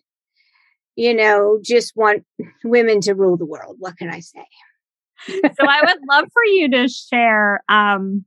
you 0.95 1.13
know, 1.13 1.59
just 1.63 1.93
want 1.95 2.23
women 2.63 3.01
to 3.01 3.15
rule 3.15 3.37
the 3.37 3.45
world. 3.45 3.77
What 3.79 3.97
can 3.97 4.09
I 4.09 4.19
say? 4.19 4.45
so 5.27 5.67
I 5.67 5.81
would 5.81 6.01
love 6.09 6.25
for 6.31 6.43
you 6.45 6.69
to 6.69 6.87
share 6.87 7.63
um, 7.69 8.25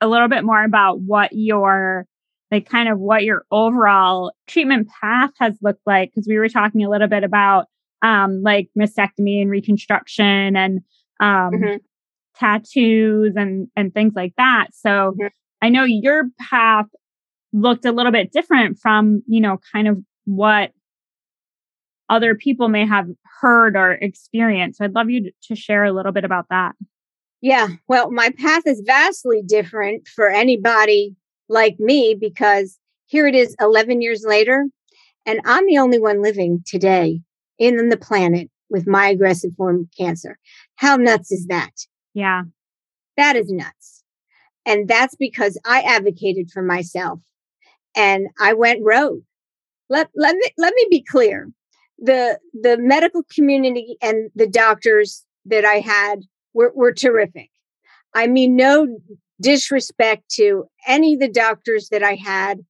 a 0.00 0.08
little 0.08 0.28
bit 0.28 0.44
more 0.44 0.62
about 0.62 1.00
what 1.00 1.30
your 1.32 2.06
like 2.50 2.68
kind 2.68 2.88
of 2.88 2.98
what 2.98 3.24
your 3.24 3.46
overall 3.50 4.32
treatment 4.46 4.88
path 5.00 5.30
has 5.38 5.56
looked 5.62 5.80
like 5.86 6.10
because 6.10 6.28
we 6.28 6.38
were 6.38 6.48
talking 6.48 6.84
a 6.84 6.90
little 6.90 7.08
bit 7.08 7.24
about 7.24 7.66
um, 8.02 8.42
like 8.42 8.68
mastectomy 8.78 9.40
and 9.40 9.50
reconstruction 9.50 10.56
and 10.56 10.80
um, 11.20 11.52
mm-hmm. 11.52 11.76
tattoos 12.36 13.34
and 13.36 13.68
and 13.76 13.92
things 13.92 14.12
like 14.14 14.34
that. 14.36 14.68
So 14.72 14.90
mm-hmm. 14.90 15.26
I 15.62 15.68
know 15.68 15.84
your 15.84 16.24
path 16.50 16.86
looked 17.52 17.84
a 17.84 17.92
little 17.92 18.12
bit 18.12 18.32
different 18.32 18.78
from 18.78 19.22
you 19.26 19.40
know 19.40 19.58
kind 19.72 19.88
of 19.88 19.98
what 20.24 20.72
other 22.08 22.34
people 22.34 22.68
may 22.68 22.86
have 22.86 23.06
heard 23.40 23.76
or 23.76 23.92
experienced. 23.92 24.78
So 24.78 24.84
I'd 24.84 24.94
love 24.94 25.10
you 25.10 25.30
to 25.44 25.56
share 25.56 25.84
a 25.84 25.92
little 25.92 26.12
bit 26.12 26.24
about 26.24 26.46
that. 26.50 26.74
Yeah, 27.40 27.68
well, 27.88 28.10
my 28.10 28.30
path 28.38 28.62
is 28.66 28.82
vastly 28.86 29.42
different 29.46 30.08
for 30.08 30.30
anybody 30.30 31.14
like 31.48 31.78
me 31.78 32.16
because 32.18 32.78
here 33.06 33.26
it 33.26 33.34
is 33.34 33.54
11 33.60 34.00
years 34.00 34.24
later, 34.26 34.66
and 35.26 35.40
I'm 35.44 35.66
the 35.66 35.78
only 35.78 35.98
one 35.98 36.22
living 36.22 36.62
today 36.66 37.20
in 37.58 37.90
the 37.90 37.96
planet 37.96 38.48
with 38.70 38.86
my 38.86 39.08
aggressive 39.08 39.52
form 39.56 39.80
of 39.80 39.86
cancer. 39.96 40.38
How 40.76 40.96
nuts 40.96 41.32
is 41.32 41.46
that? 41.46 41.72
Yeah. 42.14 42.42
That 43.16 43.36
is 43.36 43.50
nuts. 43.50 44.02
And 44.66 44.88
that's 44.88 45.14
because 45.14 45.58
I 45.64 45.82
advocated 45.82 46.50
for 46.50 46.62
myself 46.62 47.20
and 47.96 48.28
I 48.40 48.54
went 48.54 48.80
rogue. 48.82 49.22
Let, 49.88 50.08
let, 50.16 50.34
me, 50.34 50.50
let 50.56 50.72
me 50.74 50.86
be 50.90 51.02
clear 51.02 51.50
the 51.98 52.38
the 52.52 52.76
medical 52.78 53.22
community 53.34 53.96
and 54.02 54.30
the 54.34 54.46
doctors 54.46 55.24
that 55.46 55.64
I 55.64 55.76
had 55.76 56.20
were, 56.52 56.72
were 56.74 56.92
terrific. 56.92 57.50
I 58.14 58.26
mean, 58.26 58.56
no 58.56 58.98
disrespect 59.40 60.28
to 60.32 60.64
any 60.86 61.14
of 61.14 61.20
the 61.20 61.28
doctors 61.28 61.88
that 61.90 62.02
I 62.02 62.14
had. 62.14 62.60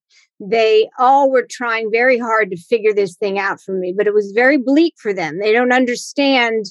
They 0.40 0.88
all 0.98 1.30
were 1.30 1.46
trying 1.48 1.90
very 1.92 2.18
hard 2.18 2.50
to 2.50 2.56
figure 2.56 2.92
this 2.92 3.16
thing 3.16 3.38
out 3.38 3.60
for 3.60 3.72
me, 3.72 3.94
but 3.96 4.06
it 4.06 4.14
was 4.14 4.32
very 4.34 4.56
bleak 4.58 4.94
for 4.98 5.12
them. 5.12 5.38
They 5.38 5.52
don't 5.52 5.72
understand 5.72 6.66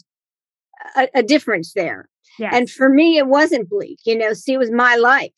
a, 0.96 1.08
a 1.16 1.24
difference 1.24 1.74
there. 1.74 2.10
Yes. 2.40 2.54
And 2.56 2.70
for 2.70 2.90
me, 2.90 3.18
it 3.18 3.28
wasn't 3.28 3.70
bleak. 3.70 4.00
You 4.06 4.18
know, 4.18 4.34
see, 4.34 4.54
it 4.54 4.60
was 4.60 4.72
my 4.72 4.96
life. 4.96 5.32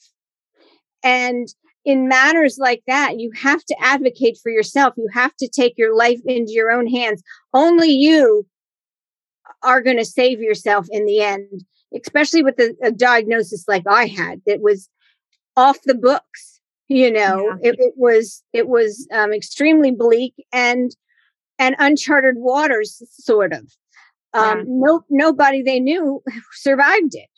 And 1.03 1.47
in 1.85 2.07
matters 2.07 2.57
like 2.59 2.81
that, 2.87 3.19
you 3.19 3.31
have 3.35 3.63
to 3.65 3.75
advocate 3.79 4.39
for 4.41 4.51
yourself. 4.51 4.93
You 4.97 5.07
have 5.13 5.35
to 5.37 5.47
take 5.47 5.75
your 5.77 5.95
life 5.95 6.19
into 6.25 6.51
your 6.51 6.71
own 6.71 6.87
hands. 6.87 7.21
Only 7.53 7.89
you 7.89 8.47
are 9.61 9.81
going 9.81 9.97
to 9.97 10.05
save 10.05 10.39
yourself 10.41 10.87
in 10.89 11.05
the 11.05 11.21
end, 11.21 11.63
especially 11.95 12.43
with 12.43 12.59
a, 12.59 12.75
a, 12.83 12.91
diagnosis 12.91 13.65
like 13.67 13.83
I 13.87 14.07
had 14.07 14.41
that 14.47 14.61
was 14.61 14.89
off 15.55 15.77
the 15.85 15.95
books. 15.95 16.59
You 16.87 17.11
know, 17.11 17.57
yeah. 17.61 17.71
it, 17.71 17.75
it, 17.79 17.93
was 17.97 18.43
it 18.53 18.67
was 18.67 19.07
um, 19.11 19.33
extremely 19.33 19.91
bleak 19.91 20.33
and 20.51 20.95
and 21.57 21.75
uncharted 21.79 22.35
waters, 22.37 23.01
sort 23.09 23.53
of. 23.53 23.71
Um, 24.35 24.57
yeah. 24.59 24.63
No, 24.67 25.03
nobody 25.09 25.63
they 25.63 25.79
knew 25.79 26.21
survived 26.53 27.15
it. 27.15 27.29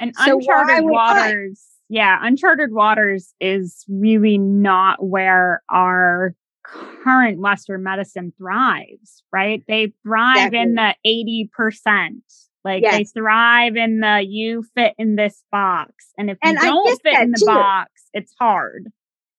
And 0.00 0.14
so 0.16 0.38
uncharted 0.38 0.84
waters 0.84 1.64
yeah, 1.88 2.18
uncharted 2.20 2.72
waters 2.72 3.34
is 3.40 3.84
really 3.88 4.38
not 4.38 5.02
where 5.02 5.62
our 5.70 6.34
current 6.62 7.40
Western 7.40 7.82
medicine 7.82 8.32
thrives, 8.36 9.22
right? 9.32 9.62
They 9.66 9.94
thrive 10.02 10.52
in 10.52 10.74
the 10.74 10.94
80%. 11.06 12.20
Like 12.64 12.82
yes. 12.82 12.96
they 12.96 13.04
thrive 13.04 13.76
in 13.76 14.00
the 14.00 14.22
you 14.26 14.64
fit 14.74 14.92
in 14.98 15.16
this 15.16 15.42
box. 15.50 15.92
And 16.18 16.28
if 16.28 16.36
you 16.44 16.54
don't 16.54 17.02
fit 17.02 17.18
in 17.18 17.30
the 17.30 17.38
too. 17.38 17.46
box, 17.46 17.90
it's 18.12 18.34
hard. 18.38 18.88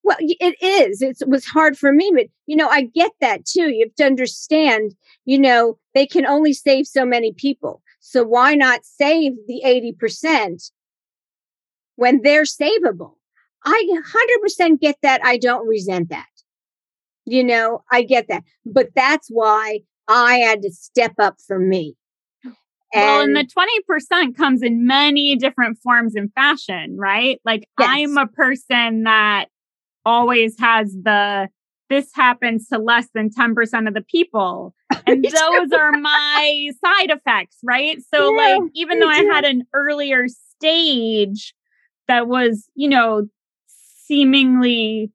Well, 0.04 0.18
it 0.20 0.56
is. 0.62 1.02
It's, 1.02 1.22
it 1.22 1.30
was 1.30 1.46
hard 1.46 1.78
for 1.78 1.92
me, 1.92 2.12
but 2.16 2.28
you 2.48 2.56
know, 2.56 2.68
I 2.68 2.84
get 2.84 3.12
that 3.22 3.46
too. 3.46 3.72
You 3.72 3.86
have 3.86 3.96
to 3.96 4.06
understand, 4.06 4.96
you 5.26 5.38
know, 5.38 5.78
they 5.94 6.08
can 6.08 6.26
only 6.26 6.54
save 6.54 6.88
so 6.88 7.06
many 7.06 7.34
people. 7.34 7.82
So 8.00 8.24
why 8.24 8.56
not 8.56 8.86
save 8.86 9.34
the 9.48 9.62
80% 9.66 10.72
when 12.00 12.22
they're 12.22 12.44
savable. 12.44 13.16
I 13.66 14.02
100% 14.50 14.80
get 14.80 14.96
that. 15.04 15.20
I 15.24 15.38
don't 15.38 15.68
resent 15.68 16.10
that. 16.10 16.26
You 17.26 17.44
know, 17.44 17.84
I 17.92 18.04
get 18.04 18.30
that. 18.30 18.44
But 18.66 18.88
that's 18.96 19.28
why 19.30 19.82
I 20.08 20.38
had 20.38 20.62
to 20.62 20.72
step 20.72 21.14
up 21.20 21.36
for 21.46 21.60
me. 21.60 21.96
And 22.46 22.54
well, 22.94 23.22
and 23.22 23.36
the 23.36 24.24
20% 24.24 24.36
comes 24.36 24.64
in 24.64 24.88
many 24.88 25.36
different 25.36 25.78
forms 25.84 26.16
and 26.16 26.32
fashion, 26.34 26.96
right? 26.98 27.40
Like 27.44 27.68
yes. 27.78 27.90
I'm 27.92 28.18
a 28.18 28.28
person 28.28 29.04
that 29.04 29.48
always 30.10 30.60
has 30.60 30.92
the 30.94 31.50
this 31.90 32.12
happens 32.14 32.68
to 32.68 32.78
less 32.78 33.08
than 33.16 33.32
10% 33.32 33.88
of 33.88 33.94
the 33.94 34.02
people. 34.02 34.76
And 35.08 35.24
those 35.24 35.72
are 35.72 35.92
my 35.94 36.70
side 36.86 37.10
effects, 37.10 37.58
right? 37.64 37.98
So 38.14 38.32
yeah, 38.36 38.58
like 38.58 38.72
even 38.76 39.00
though 39.00 39.08
I 39.08 39.24
had 39.24 39.44
an 39.44 39.64
earlier 39.74 40.28
stage 40.28 41.56
that 42.08 42.28
was, 42.28 42.70
you 42.76 42.90
know, 42.90 43.28
seemingly 44.06 45.12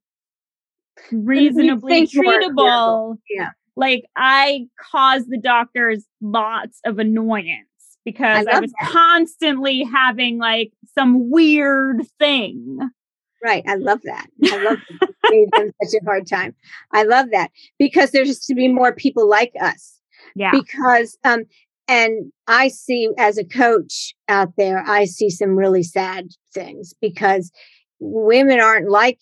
reasonably 1.13 2.09
treatable. 2.09 3.19
Yeah. 3.31 3.51
Like 3.77 4.05
I 4.17 4.67
caused 4.81 5.31
the 5.31 5.39
doctors 5.39 6.05
lots 6.21 6.81
of 6.85 6.99
annoyance 6.99 7.69
because 8.05 8.47
I, 8.47 8.57
I 8.57 8.61
was 8.61 8.73
that. 8.81 8.91
constantly 8.91 9.85
having 9.85 10.39
like 10.39 10.73
some 10.95 11.31
weird 11.31 12.03
thing. 12.19 12.79
Right. 13.45 13.63
I 13.69 13.75
love 13.75 14.01
that. 14.05 14.27
I 14.47 14.57
love 14.57 14.79
that. 15.01 15.11
gave 15.31 15.51
them 15.51 15.71
such 15.83 16.01
a 16.01 16.05
hard 16.07 16.27
time. 16.27 16.55
I 16.93 17.03
love 17.03 17.27
that 17.33 17.51
because 17.79 18.11
there's 18.11 18.41
to 18.47 18.55
be 18.55 18.69
more 18.69 18.95
people 18.95 19.29
like 19.29 19.53
us. 19.61 20.01
Yeah. 20.35 20.51
Because 20.51 21.19
um 21.25 21.43
and 21.87 22.33
I 22.47 22.69
see 22.69 23.11
as 23.19 23.37
a 23.37 23.45
coach 23.45 24.15
out 24.31 24.57
there, 24.57 24.83
I 24.87 25.05
see 25.05 25.29
some 25.29 25.57
really 25.57 25.83
sad 25.83 26.29
things 26.55 26.95
because 27.03 27.53
women 28.01 28.61
aren't 28.61 28.89
like 28.89 29.21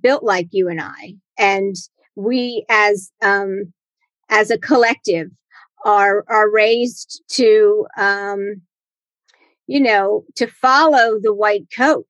built 0.00 0.22
like 0.22 0.46
you 0.52 0.68
and 0.68 0.80
I. 0.80 1.14
And 1.36 1.74
we 2.14 2.64
as 2.70 3.10
um 3.22 3.72
as 4.30 4.52
a 4.52 4.58
collective 4.58 5.30
are 5.84 6.24
are 6.28 6.48
raised 6.48 7.24
to 7.30 7.86
um 7.98 8.62
you 9.66 9.80
know 9.80 10.24
to 10.36 10.46
follow 10.46 11.18
the 11.20 11.34
white 11.34 11.66
coat 11.76 12.06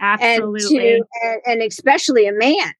absolutely 0.00 0.94
and, 0.94 1.02
to, 1.02 1.28
and, 1.28 1.40
and 1.46 1.62
especially 1.62 2.26
a 2.26 2.32
man 2.32 2.72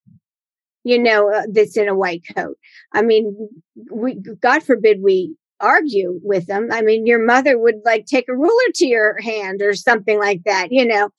you 0.84 0.98
know 0.98 1.32
uh, 1.32 1.42
that's 1.52 1.76
in 1.76 1.88
a 1.88 1.94
white 1.94 2.22
coat 2.36 2.56
i 2.92 3.02
mean 3.02 3.48
we 3.90 4.14
god 4.40 4.62
forbid 4.62 5.02
we 5.02 5.34
argue 5.60 6.20
with 6.22 6.46
them. 6.46 6.68
I 6.70 6.82
mean, 6.82 7.06
your 7.06 7.24
mother 7.24 7.58
would 7.58 7.80
like 7.84 8.06
take 8.06 8.28
a 8.28 8.36
ruler 8.36 8.72
to 8.76 8.86
your 8.86 9.20
hand 9.20 9.60
or 9.62 9.74
something 9.74 10.18
like 10.18 10.42
that, 10.44 10.68
you 10.70 10.86
know. 10.86 11.10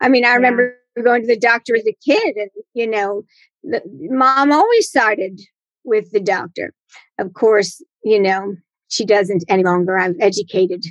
I 0.00 0.08
mean, 0.08 0.24
I 0.24 0.34
remember 0.34 0.76
going 1.02 1.22
to 1.22 1.28
the 1.28 1.38
doctor 1.38 1.76
as 1.76 1.86
a 1.86 1.96
kid 2.04 2.36
and, 2.36 2.50
you 2.74 2.86
know, 2.86 3.22
the, 3.62 3.82
mom 4.10 4.52
always 4.52 4.90
sided 4.90 5.40
with 5.84 6.10
the 6.10 6.20
doctor. 6.20 6.74
Of 7.18 7.34
course, 7.34 7.82
you 8.04 8.20
know, 8.20 8.56
she 8.88 9.04
doesn't 9.04 9.44
any 9.48 9.64
longer. 9.64 9.96
I've 9.96 10.16
educated 10.20 10.84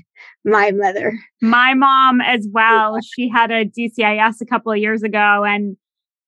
my 0.43 0.71
mother. 0.71 1.17
My 1.41 1.73
mom 1.73 2.21
as 2.21 2.47
well. 2.51 2.97
She 3.01 3.29
had 3.29 3.51
a 3.51 3.65
DCIS 3.65 4.41
a 4.41 4.45
couple 4.45 4.71
of 4.71 4.77
years 4.77 5.03
ago. 5.03 5.43
And 5.45 5.77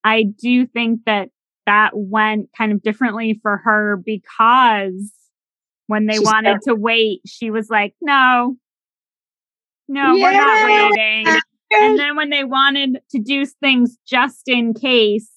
I 0.03 0.23
do 0.23 0.65
think 0.67 1.01
that 1.05 1.29
that 1.65 1.91
went 1.93 2.49
kind 2.57 2.71
of 2.71 2.81
differently 2.81 3.39
for 3.41 3.57
her 3.63 3.97
because 3.97 5.11
when 5.87 6.05
they 6.05 6.15
She's 6.15 6.25
wanted 6.25 6.59
to 6.63 6.75
wait, 6.75 7.21
she 7.25 7.49
was 7.49 7.69
like, 7.69 7.93
no, 8.01 8.57
no, 9.87 10.13
yeah. 10.13 10.23
we're 10.23 10.31
not 10.31 10.91
waiting. 10.91 11.41
and 11.71 11.99
then 11.99 12.15
when 12.15 12.29
they 12.29 12.43
wanted 12.43 12.99
to 13.11 13.19
do 13.19 13.45
things 13.45 13.97
just 14.05 14.47
in 14.47 14.73
case, 14.73 15.29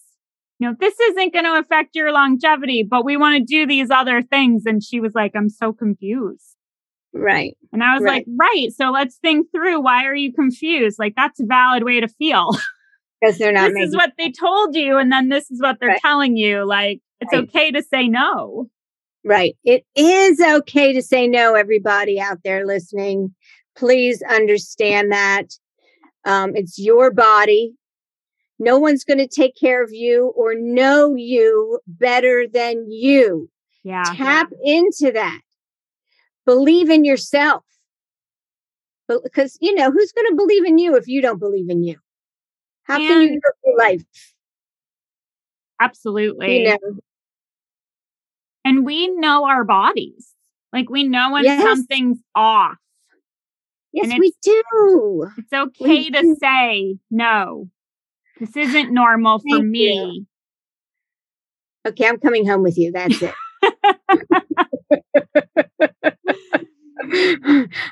you 0.59 0.69
know, 0.69 0.77
this 0.79 0.99
isn't 0.99 1.33
going 1.33 1.45
to 1.45 1.59
affect 1.59 1.95
your 1.95 2.13
longevity, 2.13 2.83
but 2.83 3.05
we 3.05 3.17
want 3.17 3.37
to 3.37 3.45
do 3.45 3.67
these 3.67 3.91
other 3.91 4.23
things. 4.23 4.65
And 4.67 4.83
she 4.83 5.01
was 5.01 5.15
like, 5.15 5.33
I'm 5.35 5.51
so 5.51 5.73
confused. 5.73 6.57
Right. 7.17 7.57
And 7.73 7.83
I 7.83 7.95
was 7.95 8.03
right. 8.03 8.27
like, 8.27 8.27
right. 8.39 8.69
So 8.77 8.91
let's 8.91 9.17
think 9.17 9.51
through 9.51 9.81
why 9.81 10.05
are 10.05 10.15
you 10.15 10.33
confused? 10.33 10.99
Like, 10.99 11.15
that's 11.17 11.41
a 11.41 11.47
valid 11.47 11.85
way 11.85 12.01
to 12.01 12.09
feel. 12.09 12.51
Because 13.19 13.39
they're 13.39 13.51
not. 13.51 13.73
this 13.73 13.89
is 13.89 13.97
what 13.97 14.13
they 14.19 14.31
told 14.31 14.77
you. 14.77 14.99
And 14.99 15.11
then 15.11 15.31
this 15.31 15.51
is 15.51 15.59
what 15.59 15.81
they're 15.81 15.89
right. 15.89 16.01
telling 16.03 16.37
you. 16.37 16.67
Like, 16.67 17.01
it's 17.23 17.33
right. 17.33 17.45
okay 17.45 17.71
to 17.71 17.83
say 17.83 18.09
no. 18.09 18.69
Right. 19.25 19.57
It 19.65 19.87
is 19.97 20.39
okay 20.39 20.93
to 20.93 21.01
say 21.01 21.27
no, 21.27 21.55
everybody 21.55 22.21
out 22.21 22.41
there 22.45 22.67
listening. 22.67 23.35
Please 23.75 24.23
understand 24.23 25.13
that. 25.13 25.47
Um, 26.27 26.55
it's 26.55 26.79
your 26.79 27.11
body. 27.11 27.73
No 28.59 28.79
one's 28.79 29.03
going 29.03 29.19
to 29.19 29.27
take 29.27 29.55
care 29.59 29.83
of 29.83 29.91
you 29.93 30.33
or 30.37 30.55
know 30.55 31.15
you 31.15 31.81
better 31.87 32.47
than 32.47 32.91
you. 32.91 33.51
Yeah. 33.83 34.05
Tap 34.15 34.49
into 34.63 35.11
that. 35.13 35.41
Believe 36.47 36.89
in 36.89 37.05
yourself. 37.05 37.65
Because, 39.09 39.57
you 39.61 39.75
know, 39.75 39.91
who's 39.91 40.13
going 40.13 40.29
to 40.31 40.37
believe 40.37 40.65
in 40.65 40.79
you 40.79 40.97
if 40.97 41.07
you 41.07 41.21
don't 41.21 41.39
believe 41.39 41.69
in 41.69 41.83
you? 41.83 41.97
How 42.85 42.97
and 42.97 43.07
can 43.07 43.23
you 43.23 43.29
live 43.31 43.41
your 43.65 43.79
life? 43.79 44.35
Absolutely. 45.81 46.63
You 46.63 46.69
know? 46.71 46.79
And 48.65 48.85
we 48.85 49.09
know 49.09 49.47
our 49.47 49.65
bodies. 49.65 50.33
Like 50.73 50.91
we 50.91 51.05
know 51.05 51.33
when 51.33 51.45
yes. 51.45 51.63
something's 51.63 52.19
off. 52.35 52.77
Yes, 53.93 54.13
we 54.19 54.33
do. 54.43 55.27
It's 55.39 55.53
okay 55.53 55.85
we 55.85 56.11
to 56.11 56.21
do. 56.21 56.37
say 56.39 56.99
no. 57.11 57.71
This 58.39 58.55
isn't 58.55 58.93
normal 58.93 59.39
for 59.39 59.57
Thank 59.57 59.65
me. 59.65 60.27
You. 61.85 61.91
Okay, 61.91 62.07
I'm 62.07 62.19
coming 62.19 62.47
home 62.47 62.63
with 62.63 62.77
you. 62.77 62.93
That's 62.93 63.23
it. 63.23 63.35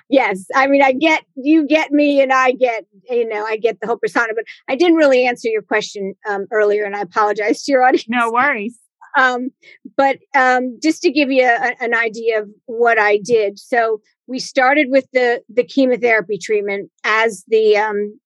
yes, 0.08 0.46
I 0.54 0.66
mean, 0.66 0.82
I 0.82 0.92
get 0.92 1.24
you 1.34 1.66
get 1.66 1.92
me, 1.92 2.20
and 2.20 2.32
I 2.32 2.52
get 2.52 2.86
you 3.08 3.28
know, 3.28 3.44
I 3.44 3.56
get 3.56 3.80
the 3.80 3.86
whole 3.86 3.98
persona. 3.98 4.32
But 4.34 4.44
I 4.68 4.76
didn't 4.76 4.96
really 4.96 5.26
answer 5.26 5.48
your 5.48 5.62
question 5.62 6.14
um, 6.28 6.46
earlier, 6.50 6.84
and 6.84 6.96
I 6.96 7.00
apologize 7.00 7.62
to 7.64 7.72
your 7.72 7.82
audience. 7.86 8.06
No 8.08 8.30
worries. 8.30 8.78
Um, 9.16 9.50
but 9.96 10.18
um, 10.34 10.78
just 10.82 11.02
to 11.02 11.10
give 11.10 11.30
you 11.30 11.44
a, 11.44 11.74
an 11.80 11.94
idea 11.94 12.42
of 12.42 12.48
what 12.66 12.98
I 12.98 13.18
did, 13.18 13.58
so 13.58 14.00
we 14.26 14.38
started 14.38 14.88
with 14.90 15.06
the 15.12 15.42
the 15.48 15.64
chemotherapy 15.64 16.38
treatment 16.38 16.90
as 17.04 17.44
the 17.48 17.76
um, 17.76 18.18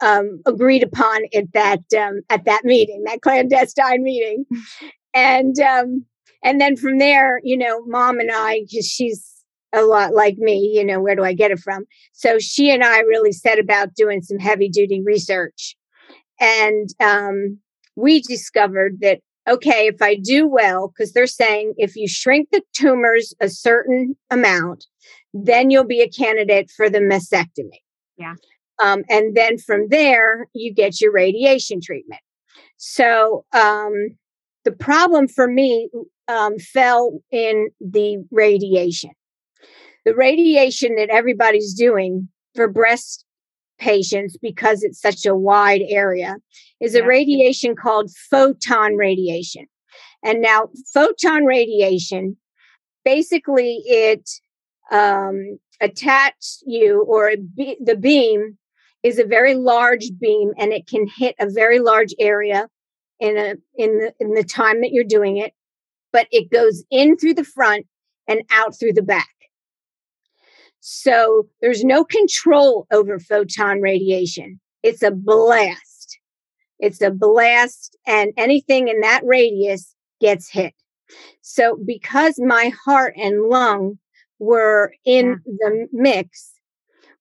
um, 0.00 0.42
agreed 0.46 0.82
upon 0.82 1.22
at 1.34 1.52
that 1.52 1.82
um, 1.98 2.20
at 2.30 2.44
that 2.44 2.64
meeting, 2.64 3.02
that 3.06 3.22
clandestine 3.22 4.02
meeting, 4.02 4.44
and 5.14 5.58
um, 5.60 6.04
and 6.42 6.60
then 6.60 6.76
from 6.76 6.98
there, 6.98 7.40
you 7.42 7.56
know, 7.56 7.84
mom 7.86 8.20
and 8.20 8.30
I, 8.32 8.64
because 8.68 8.86
she's 8.86 9.33
a 9.74 9.82
lot 9.82 10.14
like 10.14 10.36
me, 10.38 10.72
you 10.74 10.84
know, 10.84 11.00
where 11.00 11.16
do 11.16 11.24
I 11.24 11.34
get 11.34 11.50
it 11.50 11.58
from? 11.58 11.84
So 12.12 12.38
she 12.38 12.70
and 12.70 12.84
I 12.84 13.00
really 13.00 13.32
set 13.32 13.58
about 13.58 13.94
doing 13.94 14.22
some 14.22 14.38
heavy 14.38 14.68
duty 14.68 15.02
research, 15.04 15.76
and 16.40 16.88
um, 17.00 17.58
we 17.96 18.20
discovered 18.20 18.98
that 19.00 19.20
okay, 19.48 19.86
if 19.86 20.00
I 20.00 20.14
do 20.16 20.46
well, 20.46 20.88
because 20.88 21.12
they're 21.12 21.26
saying 21.26 21.74
if 21.76 21.96
you 21.96 22.08
shrink 22.08 22.48
the 22.50 22.62
tumors 22.72 23.34
a 23.40 23.48
certain 23.48 24.16
amount, 24.30 24.86
then 25.34 25.70
you'll 25.70 25.84
be 25.84 26.00
a 26.00 26.08
candidate 26.08 26.70
for 26.74 26.88
the 26.88 27.00
mastectomy. 27.00 27.80
Yeah. 28.16 28.34
Um, 28.82 29.04
and 29.08 29.36
then 29.36 29.58
from 29.58 29.88
there, 29.88 30.46
you 30.52 30.72
get 30.72 31.00
your 31.00 31.12
radiation 31.12 31.80
treatment. 31.80 32.20
So 32.76 33.44
um, 33.52 33.92
the 34.64 34.72
problem 34.72 35.28
for 35.28 35.46
me 35.46 35.90
um, 36.28 36.58
fell 36.58 37.20
in 37.30 37.68
the 37.80 38.24
radiation. 38.30 39.10
The 40.04 40.14
radiation 40.14 40.96
that 40.96 41.10
everybody's 41.10 41.74
doing 41.74 42.28
for 42.54 42.68
breast 42.68 43.24
patients, 43.78 44.36
because 44.40 44.82
it's 44.82 45.00
such 45.00 45.26
a 45.26 45.34
wide 45.34 45.82
area, 45.88 46.36
is 46.80 46.94
a 46.94 47.04
radiation 47.04 47.74
called 47.74 48.10
photon 48.30 48.96
radiation. 48.96 49.66
And 50.22 50.40
now, 50.40 50.68
photon 50.92 51.44
radiation 51.44 52.36
basically 53.04 53.82
it 53.84 54.28
um, 54.90 55.58
attach 55.80 56.34
you 56.66 57.02
or 57.02 57.32
be, 57.56 57.76
the 57.84 57.96
beam 57.96 58.56
is 59.02 59.18
a 59.18 59.24
very 59.24 59.54
large 59.54 60.10
beam 60.18 60.52
and 60.58 60.72
it 60.72 60.86
can 60.86 61.06
hit 61.16 61.34
a 61.38 61.48
very 61.50 61.78
large 61.78 62.14
area 62.18 62.68
in 63.20 63.36
a 63.36 63.54
in 63.76 63.98
the 63.98 64.12
in 64.18 64.34
the 64.34 64.42
time 64.42 64.80
that 64.80 64.90
you're 64.90 65.04
doing 65.04 65.36
it 65.36 65.52
but 66.12 66.26
it 66.32 66.50
goes 66.50 66.82
in 66.90 67.16
through 67.16 67.34
the 67.34 67.44
front 67.44 67.86
and 68.26 68.42
out 68.50 68.78
through 68.78 68.92
the 68.92 69.02
back 69.02 69.33
so 70.86 71.48
there's 71.60 71.84
no 71.84 72.04
control 72.04 72.86
over 72.92 73.18
photon 73.18 73.80
radiation 73.80 74.60
it's 74.82 75.02
a 75.02 75.10
blast 75.10 76.18
it's 76.78 77.00
a 77.00 77.10
blast 77.10 77.96
and 78.06 78.32
anything 78.36 78.88
in 78.88 79.00
that 79.00 79.22
radius 79.24 79.94
gets 80.20 80.50
hit 80.50 80.74
so 81.40 81.78
because 81.84 82.38
my 82.38 82.72
heart 82.84 83.14
and 83.16 83.48
lung 83.48 83.98
were 84.38 84.92
in 85.04 85.40
yeah. 85.46 85.54
the 85.58 85.88
mix. 85.92 86.52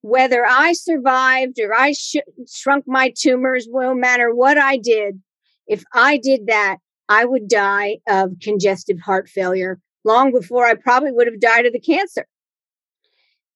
Whether 0.02 0.45
I 0.45 0.73
survived 0.73 1.60
or 1.60 1.73
I 1.73 1.93
sh- 1.93 2.17
shrunk 2.52 2.86
my 2.88 3.13
tumors, 3.17 3.67
no 3.69 3.95
matter 3.95 4.34
what 4.34 4.58
I 4.58 4.78
did, 4.78 5.21
if 5.67 5.84
I 5.93 6.17
did 6.17 6.47
that, 6.47 6.78
I 7.08 7.26
would 7.26 7.47
die 7.47 7.99
of 8.08 8.34
congestive 8.41 8.99
heart 8.99 9.30
failure 9.30 9.80
long 10.04 10.34
before 10.34 10.65
I 10.65 10.76
probably 10.76 11.12
would 11.13 11.28
have 11.28 11.39
died 11.39 11.65
of 11.65 11.73
the 11.73 11.80
cancer. 11.80 12.28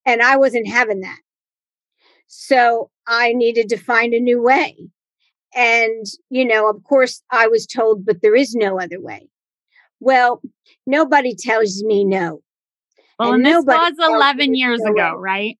And 0.08 0.22
I 0.22 0.36
wasn't 0.38 0.66
having 0.66 1.00
that. 1.00 1.18
So 2.28 2.90
I 3.06 3.34
needed 3.34 3.68
to 3.68 3.76
find 3.76 4.14
a 4.14 4.20
new 4.20 4.42
way. 4.42 4.74
And, 5.54 6.06
you 6.30 6.46
know, 6.46 6.66
of 6.70 6.82
course, 6.82 7.22
I 7.30 7.46
was 7.48 7.66
told, 7.66 8.06
but 8.06 8.22
there 8.22 8.34
is 8.34 8.54
no 8.54 8.80
other 8.80 8.98
way. 8.98 9.28
Well, 10.00 10.40
nobody 10.86 11.34
tells 11.38 11.82
me 11.84 12.06
no. 12.06 12.40
Well, 13.18 13.34
and, 13.34 13.46
and 13.46 13.54
this 13.54 13.64
was 13.66 13.92
11 13.98 14.54
years 14.54 14.80
ago, 14.80 15.14
right? 15.14 15.58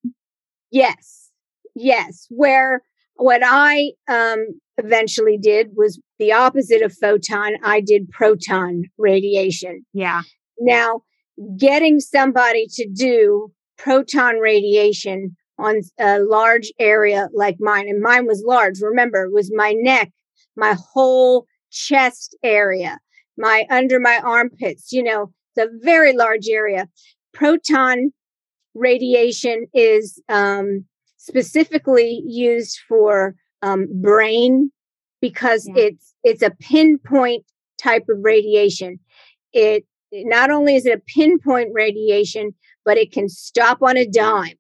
Yes. 0.70 1.28
Yes. 1.74 2.26
Where 2.30 2.82
what 3.16 3.42
I 3.44 3.92
um, 4.08 4.46
eventually 4.78 5.36
did 5.36 5.72
was 5.76 6.00
the 6.18 6.32
opposite 6.32 6.80
of 6.80 6.96
photon. 6.96 7.56
I 7.62 7.82
did 7.82 8.08
proton 8.10 8.84
radiation. 8.96 9.84
Yeah. 9.92 10.22
Now, 10.58 11.02
getting 11.58 12.00
somebody 12.00 12.66
to 12.76 12.88
do 12.88 13.52
proton 13.78 14.36
radiation 14.36 15.36
on 15.58 15.80
a 15.98 16.20
large 16.20 16.72
area 16.78 17.28
like 17.34 17.56
mine, 17.58 17.88
and 17.88 18.00
mine 18.00 18.26
was 18.26 18.44
large. 18.46 18.80
Remember, 18.80 19.24
it 19.24 19.32
was 19.32 19.50
my 19.54 19.72
neck, 19.72 20.10
my 20.56 20.76
whole 20.92 21.46
chest 21.70 22.36
area, 22.42 22.98
my 23.36 23.66
under 23.70 23.98
my 23.98 24.20
armpits, 24.24 24.92
you 24.92 25.02
know, 25.02 25.32
the 25.56 25.68
very 25.82 26.12
large 26.12 26.48
area 26.48 26.88
proton 27.32 28.12
radiation 28.74 29.66
is 29.74 30.20
um, 30.28 30.84
specifically 31.16 32.22
used 32.26 32.78
for 32.88 33.34
um, 33.62 33.86
brain 34.00 34.70
because 35.20 35.68
yeah. 35.68 35.84
it's 35.84 36.14
it's 36.24 36.42
a 36.42 36.50
pinpoint 36.60 37.44
type 37.80 38.04
of 38.08 38.18
radiation. 38.22 38.98
It 39.52 39.84
not 40.12 40.50
only 40.50 40.74
is 40.74 40.86
it 40.86 40.98
a 40.98 41.02
pinpoint 41.14 41.70
radiation, 41.72 42.54
but 42.88 42.96
it 42.96 43.12
can 43.12 43.28
stop 43.28 43.82
on 43.82 43.98
a 43.98 44.08
dime. 44.08 44.56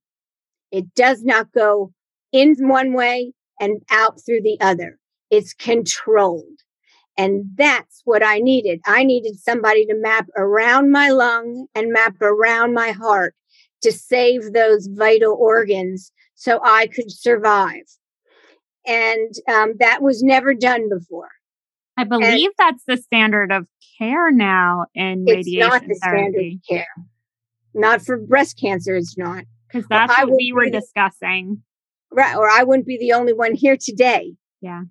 It 0.70 0.94
does 0.94 1.24
not 1.24 1.50
go 1.50 1.94
in 2.30 2.56
one 2.58 2.92
way 2.92 3.32
and 3.58 3.80
out 3.90 4.20
through 4.20 4.42
the 4.42 4.58
other. 4.60 4.98
It's 5.30 5.54
controlled. 5.54 6.60
And 7.16 7.46
that's 7.54 8.02
what 8.04 8.22
I 8.22 8.40
needed. 8.40 8.82
I 8.84 9.02
needed 9.02 9.40
somebody 9.40 9.86
to 9.86 9.94
map 9.94 10.26
around 10.36 10.90
my 10.90 11.08
lung 11.08 11.68
and 11.74 11.90
map 11.90 12.20
around 12.20 12.74
my 12.74 12.90
heart 12.90 13.34
to 13.80 13.92
save 13.92 14.52
those 14.52 14.88
vital 14.92 15.34
organs 15.34 16.12
so 16.34 16.60
I 16.62 16.86
could 16.86 17.10
survive. 17.10 17.86
And 18.86 19.32
um, 19.48 19.72
that 19.78 20.02
was 20.02 20.22
never 20.22 20.52
done 20.52 20.90
before. 20.90 21.30
I 21.96 22.04
believe 22.04 22.50
and 22.50 22.54
that's 22.58 22.84
the 22.86 22.98
standard 22.98 23.52
of 23.52 23.66
care 23.98 24.30
now 24.30 24.84
in 24.94 25.24
radiation 25.24 25.60
not 25.70 25.82
the 25.88 25.94
therapy. 25.94 26.00
Standard 26.02 26.60
care. 26.68 27.06
Not 27.78 28.02
for 28.02 28.18
breast 28.18 28.58
cancer, 28.60 28.96
it's 28.96 29.16
not. 29.16 29.44
Because 29.68 29.86
that's 29.88 30.18
what 30.18 30.30
we 30.36 30.52
were 30.52 30.68
discussing. 30.68 31.62
Right. 32.10 32.36
Or 32.36 32.48
I 32.48 32.64
wouldn't 32.64 32.86
be 32.86 32.98
the 32.98 33.12
only 33.12 33.32
one 33.32 33.54
here 33.54 33.76
today. 33.78 34.34
Yeah. 34.60 34.82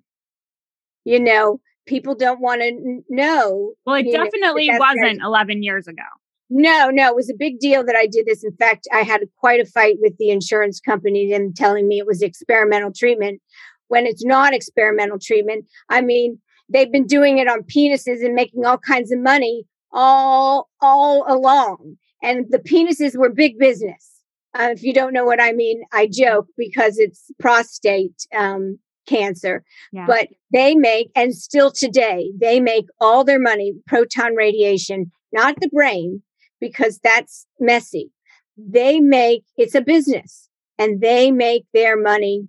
You 1.04 1.20
know, 1.20 1.60
people 1.86 2.14
don't 2.14 2.40
want 2.40 2.62
to 2.62 3.02
know. 3.08 3.72
Well, 3.84 3.96
it 3.96 4.10
definitely 4.10 4.68
know, 4.68 4.78
wasn't 4.78 5.20
11 5.22 5.62
years 5.62 5.88
ago. 5.88 6.02
No, 6.50 6.88
no, 6.90 7.08
it 7.08 7.16
was 7.16 7.28
a 7.28 7.34
big 7.36 7.58
deal 7.58 7.84
that 7.84 7.96
I 7.96 8.06
did 8.06 8.26
this. 8.26 8.42
In 8.42 8.52
fact, 8.52 8.88
I 8.92 9.00
had 9.00 9.20
quite 9.36 9.60
a 9.60 9.66
fight 9.66 9.96
with 10.00 10.16
the 10.18 10.30
insurance 10.30 10.80
company, 10.80 11.30
them 11.30 11.52
telling 11.52 11.86
me 11.88 11.98
it 11.98 12.06
was 12.06 12.22
experimental 12.22 12.92
treatment 12.92 13.42
when 13.88 14.06
it's 14.06 14.24
not 14.24 14.54
experimental 14.54 15.18
treatment. 15.20 15.66
I 15.90 16.00
mean, 16.00 16.38
they've 16.70 16.90
been 16.90 17.06
doing 17.06 17.38
it 17.38 17.48
on 17.48 17.64
penises 17.64 18.24
and 18.24 18.34
making 18.34 18.64
all 18.64 18.78
kinds 18.78 19.12
of 19.12 19.18
money 19.18 19.64
all 19.92 20.68
all 20.80 21.24
along. 21.26 21.96
And 22.22 22.46
the 22.50 22.58
penises 22.58 23.16
were 23.16 23.30
big 23.30 23.58
business. 23.58 24.22
Uh, 24.58 24.70
if 24.72 24.82
you 24.82 24.92
don't 24.92 25.12
know 25.12 25.24
what 25.24 25.40
I 25.40 25.52
mean, 25.52 25.82
I 25.92 26.08
joke 26.10 26.46
because 26.56 26.98
it's 26.98 27.30
prostate 27.38 28.26
um, 28.36 28.78
cancer. 29.06 29.64
Yeah. 29.92 30.06
But 30.06 30.28
they 30.52 30.74
make, 30.74 31.10
and 31.14 31.34
still 31.34 31.70
today, 31.70 32.32
they 32.38 32.60
make 32.60 32.86
all 33.00 33.24
their 33.24 33.38
money 33.38 33.74
proton 33.86 34.34
radiation, 34.34 35.12
not 35.32 35.60
the 35.60 35.68
brain, 35.68 36.22
because 36.60 36.98
that's 37.02 37.46
messy. 37.60 38.10
They 38.56 39.00
make, 39.00 39.44
it's 39.56 39.74
a 39.74 39.80
business, 39.80 40.48
and 40.78 41.00
they 41.00 41.30
make 41.30 41.64
their 41.72 42.00
money 42.00 42.48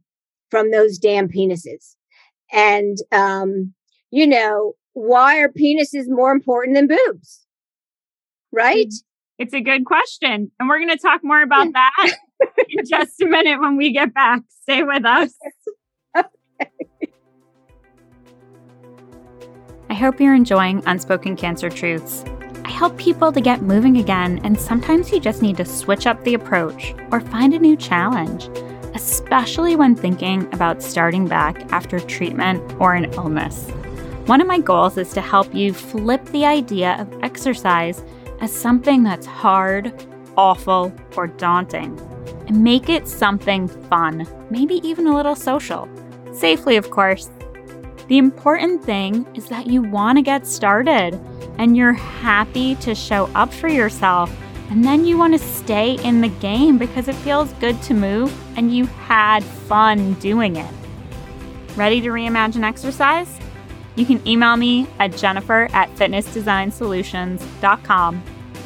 from 0.49 0.71
those 0.71 0.97
damn 0.97 1.27
penises. 1.27 1.95
And, 2.51 2.97
um, 3.11 3.73
you 4.09 4.25
know, 4.25 4.73
why 4.93 5.39
are 5.39 5.49
penises 5.49 6.05
more 6.07 6.31
important 6.31 6.75
than 6.75 6.87
boobs? 6.87 7.45
Right? 8.51 8.87
Mm, 8.87 9.03
it's 9.39 9.53
a 9.53 9.61
good 9.61 9.85
question. 9.85 10.51
And 10.59 10.69
we're 10.69 10.77
going 10.79 10.89
to 10.89 10.97
talk 10.97 11.21
more 11.23 11.41
about 11.41 11.71
that 11.73 12.13
in 12.67 12.85
just 12.89 13.21
a 13.21 13.25
minute 13.25 13.59
when 13.59 13.77
we 13.77 13.93
get 13.93 14.13
back. 14.13 14.41
Stay 14.61 14.83
with 14.83 15.05
us. 15.05 15.33
I 19.89 19.93
hope 19.93 20.19
you're 20.19 20.35
enjoying 20.35 20.83
Unspoken 20.85 21.37
Cancer 21.37 21.69
Truths. 21.69 22.25
I 22.65 22.69
help 22.69 22.97
people 22.97 23.31
to 23.31 23.41
get 23.41 23.61
moving 23.63 23.97
again, 23.97 24.39
and 24.43 24.59
sometimes 24.59 25.11
you 25.11 25.19
just 25.19 25.41
need 25.41 25.57
to 25.57 25.65
switch 25.65 26.05
up 26.05 26.23
the 26.23 26.35
approach 26.35 26.93
or 27.11 27.19
find 27.21 27.53
a 27.53 27.59
new 27.59 27.75
challenge, 27.75 28.49
especially 28.93 29.75
when 29.75 29.95
thinking 29.95 30.41
about 30.53 30.83
starting 30.83 31.27
back 31.27 31.71
after 31.71 31.99
treatment 31.99 32.61
or 32.79 32.93
an 32.93 33.05
illness. 33.13 33.67
One 34.27 34.41
of 34.41 34.47
my 34.47 34.59
goals 34.59 34.97
is 34.97 35.11
to 35.13 35.21
help 35.21 35.55
you 35.55 35.73
flip 35.73 36.23
the 36.25 36.45
idea 36.45 36.97
of 36.99 37.23
exercise 37.23 38.03
as 38.41 38.51
something 38.51 39.03
that's 39.03 39.25
hard, 39.25 39.93
awful, 40.37 40.93
or 41.15 41.27
daunting, 41.27 41.99
and 42.47 42.63
make 42.63 42.89
it 42.89 43.07
something 43.07 43.67
fun, 43.67 44.27
maybe 44.49 44.75
even 44.87 45.07
a 45.07 45.15
little 45.15 45.35
social. 45.35 45.87
Safely, 46.31 46.77
of 46.77 46.89
course. 46.89 47.29
The 48.07 48.17
important 48.17 48.83
thing 48.83 49.27
is 49.35 49.47
that 49.49 49.67
you 49.67 49.83
want 49.83 50.17
to 50.17 50.23
get 50.23 50.47
started 50.47 51.19
and 51.59 51.77
you're 51.77 51.93
happy 51.93 52.75
to 52.75 52.95
show 52.95 53.29
up 53.35 53.53
for 53.53 53.67
yourself. 53.67 54.35
And 54.71 54.83
then 54.83 55.05
you 55.05 55.17
want 55.17 55.33
to 55.33 55.39
stay 55.39 56.03
in 56.03 56.21
the 56.21 56.29
game 56.29 56.77
because 56.77 57.07
it 57.07 57.15
feels 57.17 57.53
good 57.53 57.81
to 57.83 57.93
move 57.93 58.33
and 58.57 58.75
you 58.75 58.87
had 58.87 59.43
fun 59.43 60.13
doing 60.15 60.55
it. 60.55 60.73
Ready 61.75 62.01
to 62.01 62.09
reimagine 62.09 62.63
exercise? 62.63 63.39
You 63.95 64.05
can 64.05 64.27
email 64.27 64.55
me 64.55 64.87
at 64.99 65.15
jennifer 65.15 65.67
at 65.73 65.89
fitnessdesignsolutions.com 65.95 68.23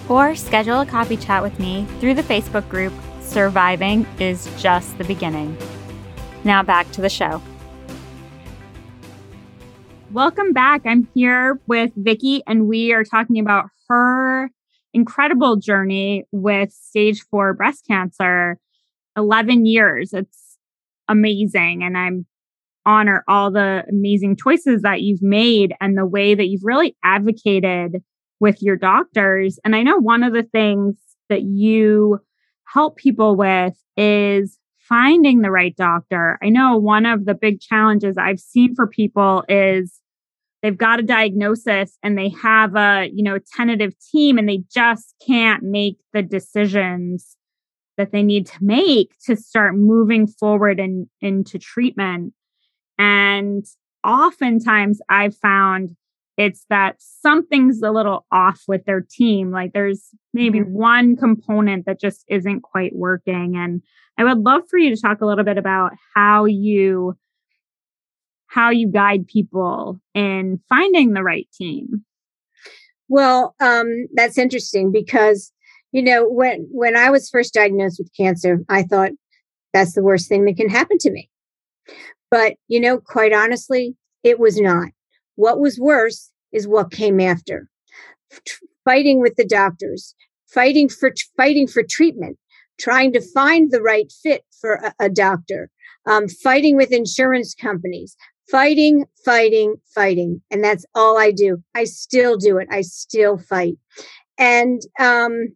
or 0.09 0.35
schedule 0.35 0.81
a 0.81 0.85
coffee 0.85 1.17
chat 1.17 1.41
with 1.43 1.59
me 1.59 1.85
through 1.99 2.13
the 2.13 2.23
Facebook 2.23 2.67
group 2.69 2.93
Surviving 3.21 4.05
is 4.19 4.47
Just 4.61 4.97
the 4.97 5.03
Beginning. 5.03 5.57
Now 6.43 6.61
back 6.63 6.91
to 6.91 7.01
the 7.01 7.09
show. 7.09 7.41
Welcome 10.11 10.53
back. 10.53 10.81
I'm 10.85 11.07
here 11.15 11.59
with 11.67 11.91
Vicki, 11.95 12.43
and 12.45 12.67
we 12.67 12.93
are 12.93 13.03
talking 13.03 13.39
about 13.39 13.65
her 13.89 14.51
incredible 14.93 15.55
journey 15.55 16.25
with 16.31 16.71
stage 16.71 17.23
four 17.31 17.53
breast 17.53 17.85
cancer. 17.87 18.59
11 19.17 19.65
years. 19.65 20.13
It's 20.13 20.57
amazing. 21.07 21.83
And 21.83 21.97
I'm 21.97 22.25
honor 22.85 23.23
all 23.27 23.51
the 23.51 23.83
amazing 23.89 24.35
choices 24.35 24.81
that 24.81 25.01
you've 25.01 25.21
made 25.21 25.73
and 25.79 25.97
the 25.97 26.05
way 26.05 26.35
that 26.35 26.47
you've 26.47 26.63
really 26.63 26.95
advocated 27.03 28.03
with 28.43 28.61
your 28.61 28.75
doctors. 28.75 29.57
And 29.63 29.73
I 29.73 29.83
know 29.83 29.97
one 29.97 30.21
of 30.21 30.33
the 30.33 30.43
things 30.43 30.97
that 31.29 31.43
you 31.43 32.19
help 32.65 32.97
people 32.97 33.37
with 33.37 33.73
is 33.95 34.59
finding 34.77 35.41
the 35.41 35.49
right 35.49 35.73
doctor. 35.77 36.37
I 36.43 36.49
know 36.49 36.75
one 36.77 37.05
of 37.05 37.23
the 37.23 37.35
big 37.35 37.61
challenges 37.61 38.17
I've 38.17 38.41
seen 38.41 38.75
for 38.75 38.85
people 38.85 39.45
is 39.47 40.01
they've 40.61 40.77
got 40.77 40.99
a 40.99 41.03
diagnosis 41.03 41.97
and 42.03 42.17
they 42.17 42.27
have 42.41 42.75
a, 42.75 43.09
you 43.13 43.23
know, 43.23 43.39
tentative 43.55 43.93
team 44.11 44.37
and 44.37 44.49
they 44.49 44.63
just 44.69 45.15
can't 45.25 45.63
make 45.63 45.95
the 46.11 46.21
decisions 46.21 47.37
that 47.97 48.11
they 48.11 48.23
need 48.23 48.45
to 48.47 48.57
make 48.59 49.13
to 49.25 49.37
start 49.37 49.73
moving 49.73 50.27
forward 50.27 50.81
and 50.81 51.07
in, 51.21 51.35
into 51.35 51.57
treatment. 51.57 52.33
And 52.97 53.63
oftentimes 54.03 54.99
I've 55.07 55.37
found 55.37 55.95
it's 56.37 56.65
that 56.69 56.95
something's 56.99 57.81
a 57.81 57.91
little 57.91 58.25
off 58.31 58.63
with 58.67 58.85
their 58.85 59.01
team. 59.01 59.51
Like 59.51 59.73
there's 59.73 60.09
maybe 60.33 60.59
mm-hmm. 60.59 60.73
one 60.73 61.15
component 61.15 61.85
that 61.85 61.99
just 61.99 62.25
isn't 62.27 62.61
quite 62.61 62.95
working. 62.95 63.53
And 63.55 63.81
I 64.17 64.23
would 64.23 64.39
love 64.39 64.63
for 64.69 64.77
you 64.77 64.95
to 64.95 65.01
talk 65.01 65.21
a 65.21 65.25
little 65.25 65.43
bit 65.43 65.57
about 65.57 65.93
how 66.15 66.45
you 66.45 67.17
how 68.47 68.69
you 68.69 68.87
guide 68.87 69.25
people 69.25 69.99
in 70.13 70.59
finding 70.69 71.13
the 71.13 71.23
right 71.23 71.47
team. 71.53 72.05
Well, 73.09 73.55
um, 73.59 74.07
that's 74.13 74.37
interesting 74.37 74.91
because 74.91 75.51
you 75.91 76.01
know 76.01 76.27
when 76.27 76.67
when 76.71 76.95
I 76.95 77.09
was 77.09 77.29
first 77.29 77.53
diagnosed 77.53 77.99
with 77.99 78.15
cancer, 78.15 78.63
I 78.69 78.83
thought 78.83 79.11
that's 79.73 79.93
the 79.93 80.03
worst 80.03 80.29
thing 80.29 80.45
that 80.45 80.55
can 80.55 80.69
happen 80.69 80.97
to 80.99 81.11
me. 81.11 81.29
But, 82.31 82.55
you 82.67 82.79
know, 82.79 82.99
quite 82.99 83.33
honestly, 83.33 83.95
it 84.23 84.39
was 84.39 84.59
not. 84.59 84.89
What 85.35 85.59
was 85.59 85.79
worse 85.79 86.31
is 86.51 86.67
what 86.67 86.91
came 86.91 87.19
after. 87.19 87.67
Fighting 88.85 89.19
with 89.19 89.35
the 89.35 89.45
doctors, 89.45 90.15
fighting 90.47 90.89
for 90.89 91.13
fighting 91.37 91.67
for 91.67 91.83
treatment, 91.83 92.37
trying 92.79 93.13
to 93.13 93.21
find 93.21 93.71
the 93.71 93.81
right 93.81 94.11
fit 94.23 94.43
for 94.59 94.73
a, 94.73 94.93
a 94.99 95.09
doctor, 95.09 95.69
um, 96.05 96.27
fighting 96.27 96.75
with 96.75 96.91
insurance 96.91 97.55
companies, 97.55 98.15
fighting, 98.49 99.05
fighting, 99.23 99.75
fighting, 99.93 100.41
and 100.51 100.63
that's 100.63 100.85
all 100.95 101.17
I 101.17 101.31
do. 101.31 101.63
I 101.75 101.85
still 101.85 102.37
do 102.37 102.57
it. 102.57 102.67
I 102.71 102.81
still 102.81 103.37
fight, 103.37 103.77
and 104.37 104.81
um, 104.99 105.55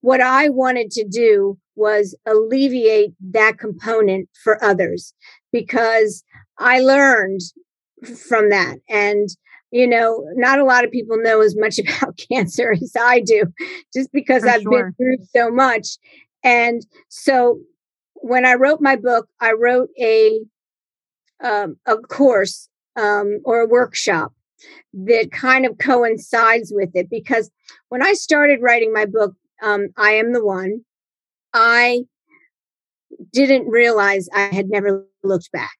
what 0.00 0.20
I 0.20 0.48
wanted 0.48 0.90
to 0.92 1.04
do 1.08 1.58
was 1.76 2.16
alleviate 2.26 3.12
that 3.32 3.58
component 3.58 4.28
for 4.42 4.62
others 4.62 5.12
because 5.50 6.22
I 6.58 6.80
learned 6.80 7.40
from 8.04 8.50
that. 8.50 8.76
And, 8.88 9.28
you 9.70 9.86
know, 9.86 10.24
not 10.34 10.58
a 10.58 10.64
lot 10.64 10.84
of 10.84 10.90
people 10.90 11.16
know 11.18 11.40
as 11.40 11.56
much 11.56 11.78
about 11.78 12.20
cancer 12.30 12.72
as 12.72 12.92
I 12.98 13.20
do, 13.20 13.44
just 13.92 14.12
because 14.12 14.42
for 14.42 14.50
I've 14.50 14.62
sure. 14.62 14.84
been 14.84 14.94
through 14.94 15.26
so 15.34 15.50
much. 15.50 15.98
And 16.42 16.84
so 17.08 17.60
when 18.14 18.44
I 18.44 18.54
wrote 18.54 18.80
my 18.80 18.96
book, 18.96 19.28
I 19.40 19.52
wrote 19.52 19.90
a 20.00 20.40
um, 21.42 21.76
a 21.84 21.96
course 21.98 22.68
um, 22.96 23.40
or 23.44 23.60
a 23.60 23.68
workshop 23.68 24.32
that 24.92 25.30
kind 25.32 25.66
of 25.66 25.78
coincides 25.78 26.72
with 26.74 26.90
it 26.94 27.10
because 27.10 27.50
when 27.88 28.02
I 28.02 28.14
started 28.14 28.62
writing 28.62 28.92
my 28.92 29.04
book, 29.04 29.34
um, 29.62 29.88
I 29.96 30.12
am 30.12 30.32
the 30.32 30.44
one. 30.44 30.84
I 31.52 32.04
didn't 33.32 33.68
realize 33.68 34.28
I 34.34 34.46
had 34.46 34.68
never 34.68 35.06
looked 35.22 35.52
back. 35.52 35.76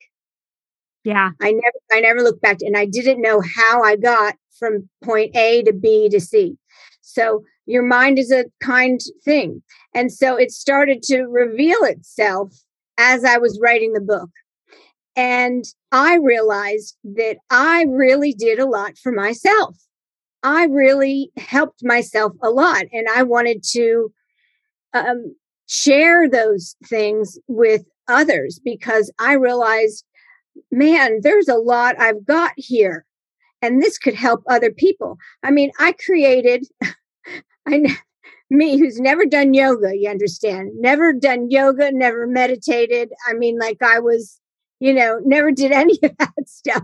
Yeah. 1.05 1.31
I 1.41 1.53
never 1.53 1.79
I 1.93 2.01
never 2.01 2.21
looked 2.23 2.43
back 2.43 2.59
and 2.61 2.77
I 2.77 2.87
didn't 2.87 3.21
know 3.21 3.43
how 3.57 3.83
I 3.83 3.97
got 3.97 4.37
from 4.59 4.89
point 5.03 5.37
A 5.37 5.63
to 5.65 5.73
B 5.73 6.09
to 6.09 6.21
C. 6.21 6.57
So 7.03 7.45
your 7.67 7.83
mind 7.85 8.19
is 8.19 8.31
a 8.33 8.47
kind 8.63 9.01
thing. 9.25 9.63
And 9.95 10.13
so 10.13 10.37
it 10.37 10.51
started 10.51 11.03
to 11.05 11.25
reveal 11.25 11.83
itself 11.85 12.53
as 12.99 13.25
I 13.25 13.39
was 13.39 13.61
writing 13.63 13.93
the 13.93 14.01
book. 14.01 14.31
And 15.17 15.65
I 15.93 16.17
realized 16.17 16.97
that 17.05 17.37
I 17.51 17.85
really 17.89 18.33
did 18.33 18.59
a 18.59 18.67
lot 18.67 18.99
for 18.99 19.13
myself. 19.13 19.77
I 20.43 20.65
really 20.67 21.31
helped 21.37 21.85
myself 21.85 22.33
a 22.43 22.51
lot. 22.51 22.85
And 22.93 23.07
I 23.15 23.23
wanted 23.23 23.63
to 23.73 24.13
um, 24.93 25.37
share 25.69 26.29
those 26.29 26.77
things 26.87 27.39
with 27.49 27.85
others 28.09 28.61
because 28.65 29.13
I 29.19 29.35
realized, 29.35 30.05
man, 30.71 31.21
there's 31.23 31.49
a 31.49 31.57
lot 31.57 31.99
I've 31.99 32.25
got 32.27 32.53
here 32.57 33.05
and 33.65 33.83
this 33.83 33.97
could 33.97 34.15
help 34.15 34.43
other 34.47 34.71
people. 34.71 35.17
I 35.43 35.51
mean, 35.51 35.71
I 35.79 35.93
created, 35.93 36.67
I, 37.67 37.97
me 38.51 38.79
who's 38.79 39.01
never 39.01 39.25
done 39.25 39.55
yoga, 39.55 39.97
you 39.97 40.09
understand, 40.11 40.73
never 40.77 41.15
done 41.15 41.51
yoga, 41.51 41.91
never 41.91 42.27
meditated. 42.27 43.11
I 43.27 43.33
mean, 43.33 43.59
like 43.59 43.83
I 43.83 44.01
was, 44.01 44.39
you 44.81 44.93
know, 44.93 45.19
never 45.25 45.51
did 45.51 45.73
any 45.73 45.99
of 46.03 46.17
that 46.19 46.47
stuff. 46.47 46.83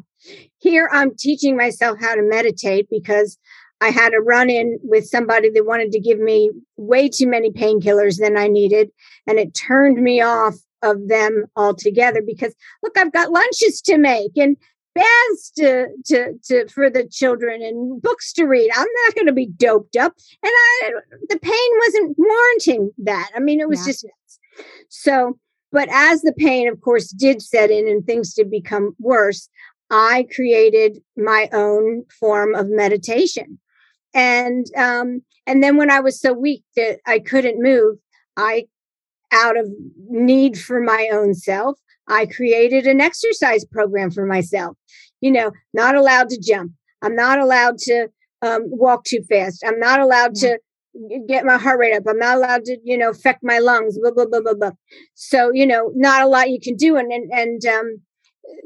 Here 0.58 0.88
I'm 0.90 1.14
teaching 1.16 1.56
myself 1.56 1.98
how 2.00 2.14
to 2.14 2.22
meditate 2.22 2.88
because 2.90 3.38
I 3.82 3.90
had 3.90 4.12
a 4.14 4.20
run 4.20 4.50
in 4.50 4.78
with 4.82 5.06
somebody 5.06 5.50
that 5.50 5.66
wanted 5.66 5.92
to 5.92 6.00
give 6.00 6.18
me 6.18 6.50
way 6.76 7.08
too 7.08 7.26
many 7.26 7.50
painkillers 7.50 8.18
than 8.18 8.36
I 8.36 8.46
needed. 8.46 8.90
And 9.26 9.38
it 9.38 9.54
turned 9.54 10.02
me 10.02 10.20
off 10.20 10.56
of 10.82 11.08
them 11.08 11.46
all 11.56 11.74
together 11.74 12.22
because 12.24 12.54
look, 12.82 12.96
I've 12.96 13.12
got 13.12 13.30
lunches 13.30 13.80
to 13.82 13.98
make 13.98 14.36
and 14.36 14.56
baths 14.94 15.52
to, 15.56 15.88
to, 16.06 16.34
to, 16.44 16.68
for 16.68 16.90
the 16.90 17.06
children 17.06 17.62
and 17.62 18.00
books 18.02 18.32
to 18.34 18.44
read. 18.44 18.70
I'm 18.74 18.88
not 19.06 19.14
going 19.14 19.26
to 19.26 19.32
be 19.32 19.46
doped 19.46 19.96
up. 19.96 20.14
And 20.42 20.52
I, 20.52 20.90
the 21.28 21.38
pain 21.38 21.70
wasn't 21.86 22.16
warranting 22.18 22.90
that. 22.98 23.30
I 23.34 23.40
mean, 23.40 23.60
it 23.60 23.68
was 23.68 23.80
yeah. 23.80 23.86
just 23.86 24.04
nuts. 24.04 24.66
So, 24.88 25.38
but 25.72 25.88
as 25.90 26.22
the 26.22 26.32
pain, 26.32 26.68
of 26.68 26.80
course, 26.80 27.10
did 27.10 27.42
set 27.42 27.70
in 27.70 27.88
and 27.88 28.04
things 28.04 28.34
did 28.34 28.50
become 28.50 28.96
worse, 28.98 29.48
I 29.90 30.26
created 30.34 30.98
my 31.16 31.48
own 31.52 32.04
form 32.18 32.54
of 32.54 32.68
meditation. 32.68 33.58
And, 34.12 34.66
um, 34.76 35.22
and 35.46 35.62
then 35.62 35.76
when 35.76 35.90
I 35.90 36.00
was 36.00 36.20
so 36.20 36.32
weak 36.32 36.64
that 36.76 36.98
I 37.06 37.20
couldn't 37.20 37.62
move, 37.62 37.98
I, 38.36 38.66
out 39.32 39.58
of 39.58 39.66
need 40.08 40.58
for 40.58 40.80
my 40.80 41.08
own 41.12 41.34
self, 41.34 41.78
I 42.08 42.26
created 42.26 42.86
an 42.86 43.00
exercise 43.00 43.64
program 43.64 44.10
for 44.10 44.26
myself. 44.26 44.76
You 45.20 45.30
know, 45.30 45.52
not 45.74 45.94
allowed 45.94 46.28
to 46.30 46.40
jump. 46.40 46.72
I'm 47.02 47.14
not 47.14 47.38
allowed 47.38 47.78
to 47.78 48.08
um, 48.42 48.62
walk 48.66 49.04
too 49.04 49.22
fast. 49.28 49.62
I'm 49.66 49.78
not 49.78 50.00
allowed 50.00 50.34
to 50.36 50.58
get 51.28 51.44
my 51.44 51.56
heart 51.56 51.78
rate 51.78 51.94
up. 51.94 52.02
I'm 52.08 52.18
not 52.18 52.36
allowed 52.36 52.64
to, 52.64 52.78
you 52.82 52.98
know, 52.98 53.10
affect 53.10 53.40
my 53.42 53.58
lungs. 53.58 53.98
Blah 53.98 54.12
blah 54.12 54.26
blah 54.26 54.40
blah 54.40 54.54
blah. 54.54 54.72
So 55.14 55.50
you 55.52 55.66
know, 55.66 55.92
not 55.94 56.22
a 56.22 56.28
lot 56.28 56.50
you 56.50 56.60
can 56.60 56.76
do, 56.76 56.96
and 56.96 57.12
and, 57.12 57.30
and 57.32 57.64
um, 57.66 58.00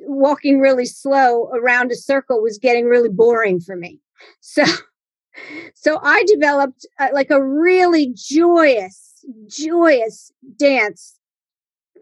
walking 0.07 0.61
really 0.61 0.87
slow 0.87 1.50
around 1.50 1.92
a 1.92 1.96
circle 1.96 2.42
was 2.42 2.59
getting 2.59 2.87
really 2.87 3.09
boring 3.09 3.61
for 3.61 3.77
me. 3.77 4.00
So, 4.40 4.64
so 5.74 5.98
I 6.03 6.24
developed 6.27 6.87
uh, 6.98 7.09
like 7.12 7.31
a 7.31 7.44
really 7.44 8.12
joyous, 8.14 9.13
joyous 9.47 10.33
dance 10.59 11.19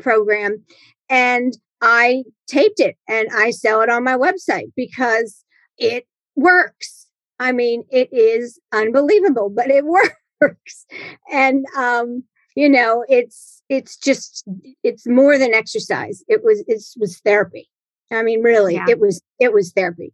program 0.00 0.64
and 1.08 1.56
I 1.80 2.24
taped 2.46 2.80
it 2.80 2.96
and 3.08 3.28
I 3.34 3.50
sell 3.50 3.82
it 3.82 3.90
on 3.90 4.04
my 4.04 4.16
website 4.16 4.72
because 4.76 5.44
it 5.78 6.06
works. 6.36 7.08
I 7.40 7.52
mean, 7.52 7.84
it 7.90 8.08
is 8.12 8.60
unbelievable, 8.72 9.50
but 9.50 9.68
it 9.68 9.84
works. 10.40 10.86
And 11.30 11.66
um, 11.76 12.24
you 12.54 12.68
know, 12.68 13.04
it's 13.08 13.62
it's 13.68 13.96
just 13.96 14.44
it's 14.82 15.06
more 15.06 15.38
than 15.38 15.54
exercise. 15.54 16.22
It 16.28 16.42
was 16.44 16.62
it 16.68 16.82
was 16.98 17.18
therapy. 17.20 17.68
I 18.10 18.22
mean, 18.22 18.42
really, 18.42 18.74
yeah. 18.74 18.86
it 18.88 19.00
was 19.00 19.20
it 19.40 19.52
was 19.52 19.72
therapy. 19.72 20.12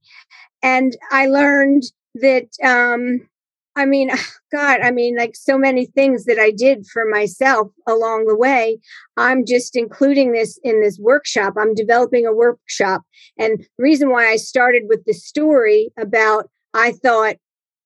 And 0.62 0.97
I 1.11 1.27
learned 1.27 1.83
that 2.14 2.49
um 2.64 3.29
I 3.78 3.86
mean, 3.86 4.10
God, 4.52 4.80
I 4.80 4.90
mean, 4.90 5.16
like 5.16 5.36
so 5.36 5.56
many 5.56 5.86
things 5.86 6.24
that 6.24 6.38
I 6.38 6.50
did 6.50 6.86
for 6.86 7.04
myself 7.06 7.68
along 7.86 8.26
the 8.26 8.36
way. 8.36 8.78
I'm 9.16 9.44
just 9.46 9.76
including 9.76 10.32
this 10.32 10.58
in 10.64 10.82
this 10.82 10.98
workshop. 10.98 11.54
I'm 11.56 11.74
developing 11.74 12.26
a 12.26 12.32
workshop. 12.32 13.02
And 13.38 13.60
the 13.60 13.82
reason 13.82 14.10
why 14.10 14.26
I 14.28 14.36
started 14.36 14.84
with 14.88 15.04
the 15.04 15.14
story 15.14 15.90
about 15.98 16.50
I 16.74 16.92
thought 16.92 17.36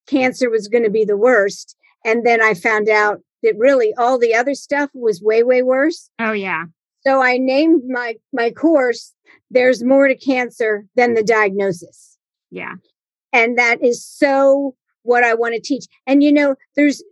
cancer 0.06 0.50
was 0.50 0.68
going 0.68 0.84
to 0.84 0.90
be 0.90 1.04
the 1.04 1.16
worst. 1.16 1.76
And 2.04 2.24
then 2.26 2.42
I 2.42 2.54
found 2.54 2.88
out 2.88 3.20
that 3.42 3.54
really 3.58 3.92
all 3.98 4.18
the 4.18 4.34
other 4.34 4.54
stuff 4.54 4.90
was 4.94 5.22
way, 5.22 5.42
way 5.42 5.62
worse. 5.62 6.08
Oh, 6.18 6.32
yeah. 6.32 6.64
So 7.04 7.20
I 7.20 7.36
named 7.38 7.82
my 7.88 8.14
my 8.32 8.50
course 8.50 9.12
There's 9.50 9.82
More 9.82 10.06
to 10.06 10.16
Cancer 10.16 10.86
Than 10.94 11.14
the 11.14 11.24
Diagnosis. 11.24 12.16
Yeah. 12.50 12.74
And 13.32 13.58
that 13.58 13.82
is 13.82 14.06
so 14.06 14.76
what 15.02 15.24
I 15.24 15.34
want 15.34 15.54
to 15.54 15.60
teach. 15.60 15.86
And 16.06 16.22
you 16.22 16.32
know, 16.32 16.54
there's 16.76 17.02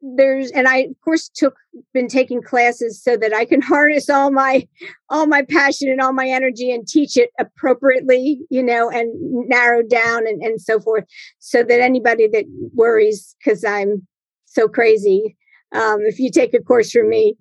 there's 0.00 0.50
and 0.50 0.68
I 0.68 0.78
of 0.78 1.00
course 1.04 1.28
took 1.28 1.54
been 1.92 2.08
taking 2.08 2.42
classes 2.42 3.02
so 3.02 3.16
that 3.16 3.34
I 3.34 3.44
can 3.44 3.60
harness 3.60 4.08
all 4.08 4.30
my 4.30 4.66
all 5.08 5.26
my 5.26 5.42
passion 5.42 5.88
and 5.88 6.00
all 6.00 6.12
my 6.12 6.26
energy 6.26 6.72
and 6.72 6.86
teach 6.86 7.16
it 7.16 7.30
appropriately, 7.38 8.40
you 8.50 8.62
know, 8.62 8.90
and 8.90 9.12
narrow 9.48 9.82
down 9.82 10.26
and, 10.26 10.42
and 10.42 10.60
so 10.60 10.80
forth. 10.80 11.04
So 11.38 11.62
that 11.62 11.80
anybody 11.80 12.28
that 12.28 12.44
worries 12.74 13.34
because 13.38 13.64
I'm 13.64 14.06
so 14.46 14.68
crazy, 14.68 15.36
um, 15.72 16.00
if 16.02 16.18
you 16.18 16.30
take 16.30 16.54
a 16.54 16.60
course 16.60 16.90
from 16.90 17.08
me, 17.08 17.36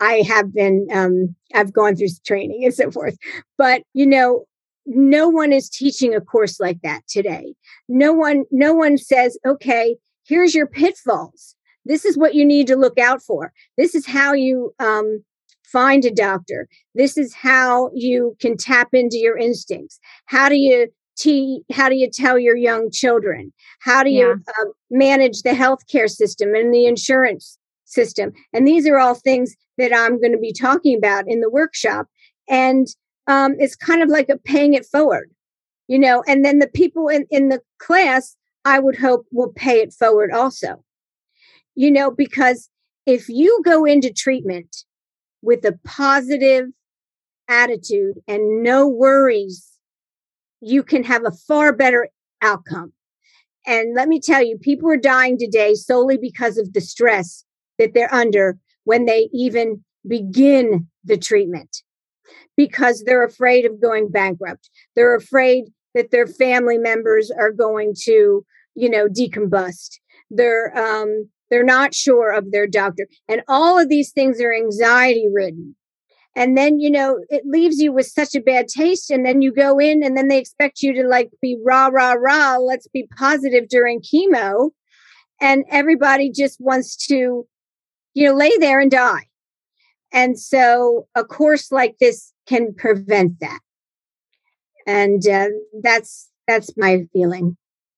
I 0.00 0.22
have 0.26 0.54
been 0.54 0.88
um, 0.92 1.34
I've 1.54 1.72
gone 1.72 1.96
through 1.96 2.08
training 2.24 2.64
and 2.64 2.74
so 2.74 2.90
forth. 2.90 3.16
But 3.58 3.82
you 3.92 4.06
know, 4.06 4.46
no 4.86 5.28
one 5.28 5.52
is 5.52 5.68
teaching 5.68 6.14
a 6.14 6.20
course 6.20 6.58
like 6.60 6.80
that 6.82 7.02
today. 7.08 7.54
No 7.88 8.12
one 8.12 8.44
no 8.50 8.74
one 8.74 8.98
says 8.98 9.38
okay 9.46 9.96
here's 10.30 10.54
your 10.54 10.66
pitfalls. 10.66 11.56
This 11.84 12.04
is 12.04 12.16
what 12.16 12.34
you 12.34 12.44
need 12.44 12.66
to 12.68 12.76
look 12.76 12.98
out 12.98 13.22
for. 13.22 13.52
This 13.76 13.94
is 13.94 14.06
how 14.06 14.32
you 14.32 14.72
um, 14.78 15.24
find 15.64 16.04
a 16.04 16.10
doctor. 16.10 16.68
This 16.94 17.18
is 17.18 17.34
how 17.34 17.90
you 17.94 18.36
can 18.40 18.56
tap 18.56 18.88
into 18.92 19.16
your 19.16 19.36
instincts. 19.36 19.98
How 20.26 20.48
do 20.48 20.56
you 20.56 20.88
te- 21.16 21.64
how 21.72 21.88
do 21.88 21.96
you 21.96 22.08
tell 22.08 22.38
your 22.38 22.56
young 22.56 22.90
children? 22.90 23.52
How 23.80 24.02
do 24.02 24.10
you 24.10 24.28
yeah. 24.28 24.52
uh, 24.60 24.66
manage 24.90 25.42
the 25.42 25.50
healthcare 25.50 26.08
system 26.08 26.54
and 26.54 26.72
the 26.72 26.86
insurance 26.86 27.58
system? 27.84 28.32
And 28.52 28.66
these 28.68 28.86
are 28.86 28.98
all 28.98 29.14
things 29.14 29.54
that 29.78 29.94
i'm 29.94 30.20
going 30.20 30.32
to 30.32 30.38
be 30.38 30.52
talking 30.52 30.96
about 30.96 31.24
in 31.26 31.40
the 31.40 31.50
workshop. 31.50 32.06
And 32.48 32.86
um, 33.30 33.54
it's 33.60 33.76
kind 33.76 34.02
of 34.02 34.08
like 34.08 34.28
a 34.28 34.36
paying 34.36 34.74
it 34.74 34.84
forward, 34.84 35.30
you 35.86 36.00
know, 36.00 36.24
and 36.26 36.44
then 36.44 36.58
the 36.58 36.66
people 36.66 37.06
in, 37.08 37.26
in 37.30 37.48
the 37.48 37.60
class, 37.78 38.36
I 38.64 38.80
would 38.80 38.98
hope 38.98 39.24
will 39.30 39.52
pay 39.52 39.80
it 39.80 39.92
forward 39.92 40.32
also, 40.32 40.84
you 41.76 41.92
know, 41.92 42.10
because 42.10 42.68
if 43.06 43.28
you 43.28 43.62
go 43.64 43.84
into 43.84 44.12
treatment 44.12 44.84
with 45.42 45.64
a 45.64 45.78
positive 45.84 46.70
attitude 47.48 48.16
and 48.26 48.64
no 48.64 48.88
worries, 48.88 49.78
you 50.60 50.82
can 50.82 51.04
have 51.04 51.24
a 51.24 51.30
far 51.30 51.72
better 51.72 52.08
outcome. 52.42 52.92
And 53.64 53.94
let 53.94 54.08
me 54.08 54.18
tell 54.18 54.42
you, 54.42 54.58
people 54.58 54.90
are 54.90 54.96
dying 54.96 55.38
today 55.38 55.74
solely 55.74 56.18
because 56.18 56.58
of 56.58 56.72
the 56.72 56.80
stress 56.80 57.44
that 57.78 57.94
they're 57.94 58.12
under 58.12 58.58
when 58.82 59.04
they 59.04 59.28
even 59.32 59.84
begin 60.04 60.88
the 61.04 61.16
treatment 61.16 61.82
because 62.60 63.02
they're 63.06 63.24
afraid 63.24 63.64
of 63.64 63.80
going 63.80 64.10
bankrupt. 64.10 64.68
They're 64.94 65.16
afraid 65.16 65.64
that 65.94 66.10
their 66.10 66.26
family 66.26 66.76
members 66.76 67.30
are 67.30 67.52
going 67.52 67.94
to, 68.02 68.44
you 68.74 68.90
know, 68.90 69.08
decombust. 69.08 69.98
They're 70.30 70.76
um, 70.76 71.30
they're 71.48 71.64
not 71.64 71.94
sure 71.94 72.30
of 72.30 72.52
their 72.52 72.66
doctor, 72.66 73.08
and 73.30 73.40
all 73.48 73.78
of 73.78 73.88
these 73.88 74.12
things 74.12 74.42
are 74.42 74.52
anxiety 74.52 75.26
ridden. 75.32 75.74
And 76.36 76.54
then 76.56 76.78
you 76.78 76.90
know 76.90 77.20
it 77.30 77.44
leaves 77.46 77.78
you 77.78 77.94
with 77.94 78.06
such 78.06 78.34
a 78.34 78.42
bad 78.42 78.68
taste, 78.68 79.10
and 79.10 79.24
then 79.24 79.40
you 79.40 79.54
go 79.54 79.78
in, 79.78 80.04
and 80.04 80.14
then 80.14 80.28
they 80.28 80.38
expect 80.38 80.82
you 80.82 80.92
to 80.92 81.08
like 81.08 81.30
be 81.40 81.56
rah 81.64 81.86
rah 81.86 82.12
rah. 82.12 82.58
Let's 82.58 82.88
be 82.88 83.08
positive 83.16 83.70
during 83.70 84.02
chemo, 84.02 84.68
and 85.40 85.64
everybody 85.70 86.30
just 86.30 86.60
wants 86.60 86.94
to, 87.06 87.46
you 88.12 88.28
know, 88.28 88.34
lay 88.34 88.54
there 88.58 88.80
and 88.80 88.90
die. 88.90 89.30
And 90.12 90.38
so 90.38 91.06
a 91.14 91.24
course 91.24 91.70
like 91.70 91.96
this 92.00 92.32
can 92.50 92.74
prevent 92.74 93.38
that. 93.40 93.60
And 94.86 95.26
uh, 95.26 95.48
that's 95.82 96.28
that's 96.48 96.76
my 96.76 97.04
feeling. 97.12 97.56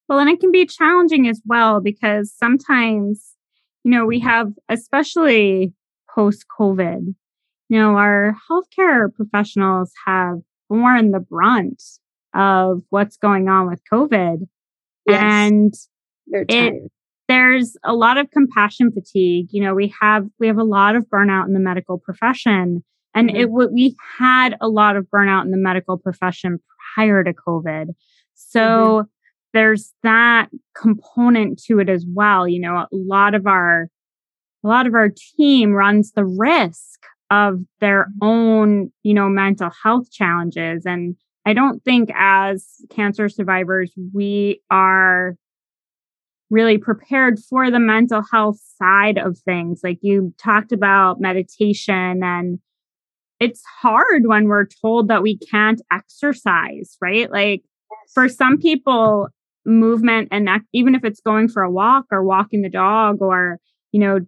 Well, 0.09 0.19
and 0.19 0.29
it 0.29 0.41
can 0.41 0.53
be 0.53 0.67
challenging 0.67 1.27
as 1.27 1.41
well 1.47 1.81
because 1.81 2.33
sometimes, 2.37 3.35
you 3.83 3.91
know, 3.91 4.05
we 4.05 4.21
have, 4.21 4.53
especially 4.69 5.73
post 6.15 6.45
COVID, 6.61 7.15
you 7.71 7.79
know, 7.79 7.97
our 7.97 8.37
healthcare 8.51 9.13
professionals 9.15 9.93
have 10.07 10.41
borne 10.69 11.13
the 11.13 11.21
brunt 11.21 11.83
of 12.35 12.83
what's 12.91 13.17
going 13.17 13.49
on 13.49 13.71
with 13.71 13.81
COVID. 13.91 14.47
Yes. 15.07 15.23
And 15.23 15.75
it, 16.27 16.91
there's 17.29 17.77
a 17.85 17.95
lot 17.95 18.19
of 18.19 18.31
compassion 18.31 18.93
fatigue. 18.93 19.47
You 19.51 19.63
know, 19.65 19.75
we 19.75 19.95
have 20.03 20.27
we 20.39 20.47
have 20.47 20.59
a 20.59 20.65
lot 20.65 20.95
of 20.95 21.07
burnout 21.07 21.47
in 21.47 21.55
the 21.55 21.61
medical 21.61 21.99
profession. 21.99 22.85
And 23.15 23.29
mm-hmm. 23.29 23.61
it 23.61 23.73
we 23.73 23.97
had 24.19 24.57
a 24.61 24.69
lot 24.69 24.97
of 24.97 25.07
burnout 25.07 25.45
in 25.45 25.51
the 25.51 25.57
medical 25.57 25.99
profession 25.99 26.59
prior 26.95 27.23
to 27.25 27.33
COVID. 27.33 27.89
So 28.35 28.61
mm-hmm. 28.61 29.07
there's 29.53 29.93
that 30.03 30.49
component 30.75 31.63
to 31.65 31.79
it 31.79 31.89
as 31.89 32.07
well. 32.09 32.49
You 32.49 32.61
know, 32.61 32.77
a 32.77 32.89
lot 32.93 33.35
of 33.35 33.47
our 33.47 33.89
a 34.65 34.69
lot 34.69 34.87
of 34.87 34.95
our 34.95 35.11
team 35.37 35.73
runs 35.73 36.13
the 36.13 36.25
risk 36.25 37.01
of 37.31 37.61
their 37.81 38.05
mm-hmm. 38.05 38.25
own, 38.25 38.93
you 39.03 39.15
know, 39.15 39.29
mental 39.29 39.71
health 39.83 40.11
challenges. 40.13 40.85
And 40.87 41.17
I 41.45 41.55
don't 41.55 41.83
think 41.85 42.11
as 42.15 42.67
cancer 42.91 43.29
survivors, 43.29 43.93
we 44.15 44.61
are 44.71 45.37
really 46.51 46.77
prepared 46.77 47.41
for 47.41 47.71
the 47.71 47.81
mental 47.81 48.23
health 48.31 48.61
side 48.79 49.19
of 49.19 49.39
things. 49.39 49.81
Like 49.83 49.99
you 50.03 50.35
talked 50.39 50.71
about 50.71 51.21
meditation 51.21 52.23
and 52.23 52.59
it's 53.43 53.63
hard 53.83 54.23
when 54.27 54.47
we're 54.47 54.67
told 54.67 55.09
that 55.09 55.23
we 55.23 55.37
can't 55.37 55.83
exercise, 55.93 56.97
right? 57.01 57.31
Like 57.31 57.63
for 58.15 58.29
some 58.29 58.59
people, 58.59 59.29
movement 59.65 60.29
and 60.33 60.49
even 60.73 60.95
if 60.95 61.05
it's 61.05 61.21
going 61.21 61.49
for 61.49 61.63
a 61.63 61.71
walk 61.71 62.07
or 62.11 62.25
walking 62.25 62.63
the 62.63 62.69
dog 62.69 63.19
or, 63.21 63.59
you 63.93 64.01
know, 64.01 64.19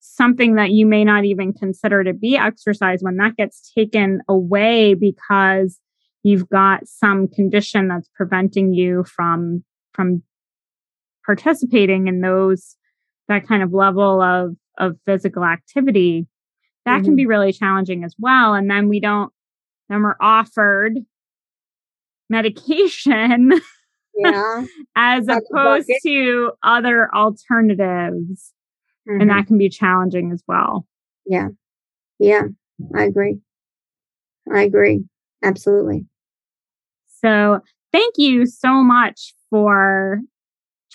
something 0.00 0.54
that 0.54 0.70
you 0.70 0.86
may 0.86 1.04
not 1.04 1.24
even 1.24 1.52
consider 1.52 2.04
to 2.04 2.12
be 2.12 2.36
exercise, 2.36 3.00
when 3.02 3.16
that 3.16 3.36
gets 3.36 3.72
taken 3.76 4.20
away 4.28 4.94
because, 4.94 5.80
you've 6.26 6.48
got 6.48 6.88
some 6.88 7.28
condition 7.28 7.86
that's 7.86 8.08
preventing 8.16 8.74
you 8.74 9.04
from 9.04 9.62
from 9.94 10.22
participating 11.24 12.08
in 12.08 12.20
those 12.20 12.76
that 13.28 13.46
kind 13.46 13.62
of 13.62 13.72
level 13.72 14.20
of 14.20 14.56
of 14.76 14.96
physical 15.06 15.44
activity 15.44 16.26
that 16.86 16.98
mm-hmm. 16.98 17.04
can 17.04 17.16
be 17.16 17.26
really 17.26 17.52
challenging 17.52 18.04
as 18.04 18.14
well 18.18 18.54
and 18.54 18.70
then 18.70 18.88
we 18.88 18.98
don't 18.98 19.32
then 19.88 20.02
we're 20.02 20.16
offered 20.20 20.94
medication 22.30 23.52
yeah. 24.16 24.64
as 24.96 25.28
opposed 25.28 25.90
to 26.02 26.52
other 26.62 27.14
alternatives 27.14 28.52
mm-hmm. 29.08 29.20
and 29.20 29.30
that 29.30 29.46
can 29.46 29.58
be 29.58 29.68
challenging 29.68 30.32
as 30.32 30.42
well 30.48 30.86
yeah 31.26 31.48
yeah 32.18 32.42
i 32.94 33.04
agree 33.04 33.38
i 34.54 34.62
agree 34.62 35.04
absolutely 35.44 36.06
so 37.20 37.60
thank 37.92 38.14
you 38.16 38.46
so 38.46 38.82
much 38.82 39.34
for 39.50 40.20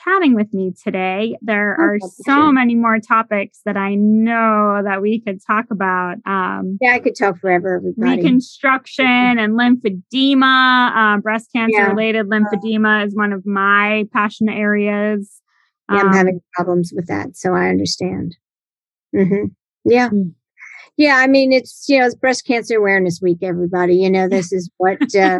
chatting 0.04 0.36
with 0.36 0.54
me 0.54 0.74
today. 0.84 1.38
There 1.42 1.78
oh, 1.80 1.84
are 1.84 2.00
so 2.26 2.52
many 2.52 2.76
more 2.76 3.00
topics 3.00 3.60
that 3.66 3.78
I 3.78 3.96
know 3.96 4.82
that 4.84 5.02
we 5.02 5.22
could 5.22 5.40
talk 5.46 5.66
about. 5.72 6.16
Um, 6.26 6.78
yeah, 6.82 6.94
I 6.94 7.00
could 7.00 7.16
talk 7.16 7.40
forever. 7.40 7.76
Everybody. 7.76 8.22
Reconstruction 8.22 9.06
and 9.06 9.54
lymphedema, 9.54 11.18
uh, 11.18 11.22
breast 11.22 11.50
cancer 11.54 11.78
yeah. 11.78 11.90
related 11.90 12.28
lymphedema 12.28 13.06
is 13.06 13.16
one 13.16 13.34
of 13.34 13.46
my 13.46 14.06
passion 14.14 14.50
areas. 14.50 15.42
Yeah, 15.92 16.00
I'm 16.00 16.08
um, 16.08 16.14
having 16.14 16.42
problems 16.54 16.92
with 16.96 17.08
that, 17.08 17.36
so 17.36 17.54
I 17.54 17.68
understand. 17.68 18.36
Mm-hmm. 19.16 19.46
Yeah. 19.86 20.10
Mm. 20.10 20.34
Yeah, 20.98 21.16
I 21.18 21.28
mean, 21.28 21.52
it's, 21.52 21.86
you 21.88 22.00
know, 22.00 22.06
it's 22.06 22.16
breast 22.16 22.46
cancer 22.46 22.78
awareness 22.78 23.20
week, 23.22 23.40
everybody. 23.42 23.96
You 23.96 24.10
know, 24.10 24.28
this 24.28 24.52
is 24.52 24.70
what 24.78 25.00
uh, 25.16 25.40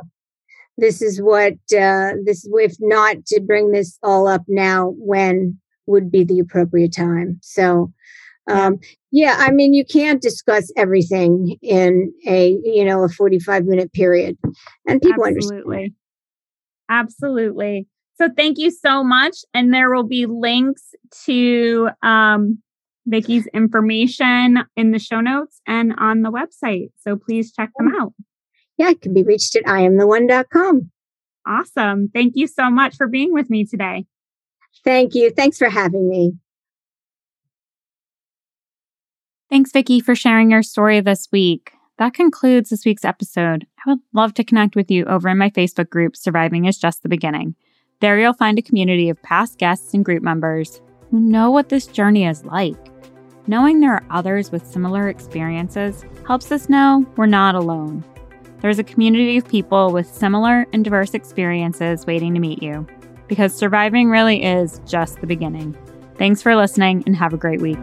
this 0.82 1.02
is 1.02 1.22
what 1.22 1.54
uh, 1.74 2.14
this 2.26 2.46
if 2.52 2.76
not 2.80 3.26
to 3.28 3.40
bring 3.40 3.72
this 3.72 3.98
all 4.04 4.28
up 4.28 4.44
now 4.48 4.94
when 4.98 5.58
would 5.86 6.12
be 6.12 6.24
the 6.24 6.40
appropriate 6.40 6.94
time? 6.94 7.40
So 7.42 7.94
um, 8.50 8.80
yeah 9.12 9.36
i 9.40 9.52
mean 9.52 9.74
you 9.74 9.86
can't 9.86 10.22
discuss 10.22 10.72
everything 10.76 11.58
in 11.62 12.12
a 12.28 12.58
you 12.64 12.84
know 12.84 13.04
a 13.04 13.10
45 13.10 13.66
minute 13.66 13.94
period 13.94 14.38
and 14.88 15.02
people 15.02 15.26
absolutely 15.26 15.78
understand. 15.78 15.96
absolutely. 16.90 17.88
So 18.16 18.30
thank 18.36 18.60
you 18.60 18.70
so 18.70 19.04
much 19.04 19.38
and 19.54 19.74
there 19.74 19.94
will 19.94 20.04
be 20.04 20.28
links 20.28 20.94
to 21.26 21.90
um, 22.04 22.62
Vicki's 23.08 23.48
information 23.48 24.60
in 24.76 24.92
the 24.92 25.00
show 25.00 25.22
notes 25.22 25.60
and 25.68 25.94
on 25.98 26.22
the 26.22 26.32
website 26.32 26.90
so 27.00 27.16
please 27.16 27.52
check 27.52 27.72
them 27.78 27.94
out 28.00 28.14
yeah, 28.82 28.90
it 28.90 29.02
can 29.02 29.14
be 29.14 29.22
reached 29.22 29.56
at 29.56 29.64
iamtheone.com. 29.66 30.90
Awesome. 31.48 32.10
Thank 32.14 32.34
you 32.36 32.48
so 32.48 32.72
much 32.72 32.96
for 32.96 33.08
being 33.08 33.32
with 33.32 33.50
me 33.50 33.64
today. 33.64 34.06
Thank 34.84 35.14
you. 35.14 35.30
Thanks 35.30 35.60
for 35.60 35.70
having 35.70 36.10
me. 36.10 36.34
Thanks, 39.52 39.72
Vicki, 39.72 40.00
for 40.00 40.16
sharing 40.16 40.50
your 40.50 40.64
story 40.64 41.00
this 41.00 41.28
week. 41.32 41.74
That 42.00 42.16
concludes 42.16 42.70
this 42.70 42.84
week's 42.84 43.06
episode. 43.06 43.68
I 43.86 43.92
would 43.92 44.00
love 44.14 44.34
to 44.36 44.44
connect 44.44 44.76
with 44.76 44.90
you 44.90 45.06
over 45.06 45.30
in 45.30 45.38
my 45.38 45.52
Facebook 45.52 45.90
group, 45.90 46.16
Surviving 46.16 46.66
is 46.66 46.80
Just 46.80 47.04
the 47.04 47.10
Beginning. 47.10 47.54
There 48.00 48.18
you'll 48.18 48.34
find 48.34 48.58
a 48.58 48.64
community 48.64 49.10
of 49.10 49.22
past 49.22 49.60
guests 49.60 49.94
and 49.94 50.04
group 50.04 50.24
members 50.24 50.82
who 51.12 51.20
know 51.20 51.52
what 51.52 51.70
this 51.70 51.86
journey 51.86 52.26
is 52.26 52.46
like. 52.46 52.78
Knowing 53.46 53.80
there 53.80 53.94
are 53.94 54.06
others 54.10 54.52
with 54.52 54.66
similar 54.66 55.08
experiences 55.08 56.04
helps 56.26 56.52
us 56.52 56.70
know 56.70 57.06
we're 57.16 57.28
not 57.28 57.54
alone. 57.54 58.04
There's 58.62 58.80
a 58.80 58.84
community 58.84 59.38
of 59.38 59.48
people 59.48 59.92
with 59.92 60.08
similar 60.08 60.68
and 60.72 60.84
diverse 60.84 61.14
experiences 61.14 62.06
waiting 62.06 62.34
to 62.36 62.40
meet 62.40 62.62
you 62.62 62.86
because 63.28 63.56
surviving 63.56 64.10
really 64.10 64.44
is 64.44 64.80
just 64.86 65.20
the 65.20 65.28
beginning. 65.28 65.76
Thanks 66.18 66.42
for 66.42 66.56
listening 66.56 67.04
and 67.08 67.16
have 67.16 67.34
a 67.34 67.38
great 67.38 67.62
week. 67.62 67.80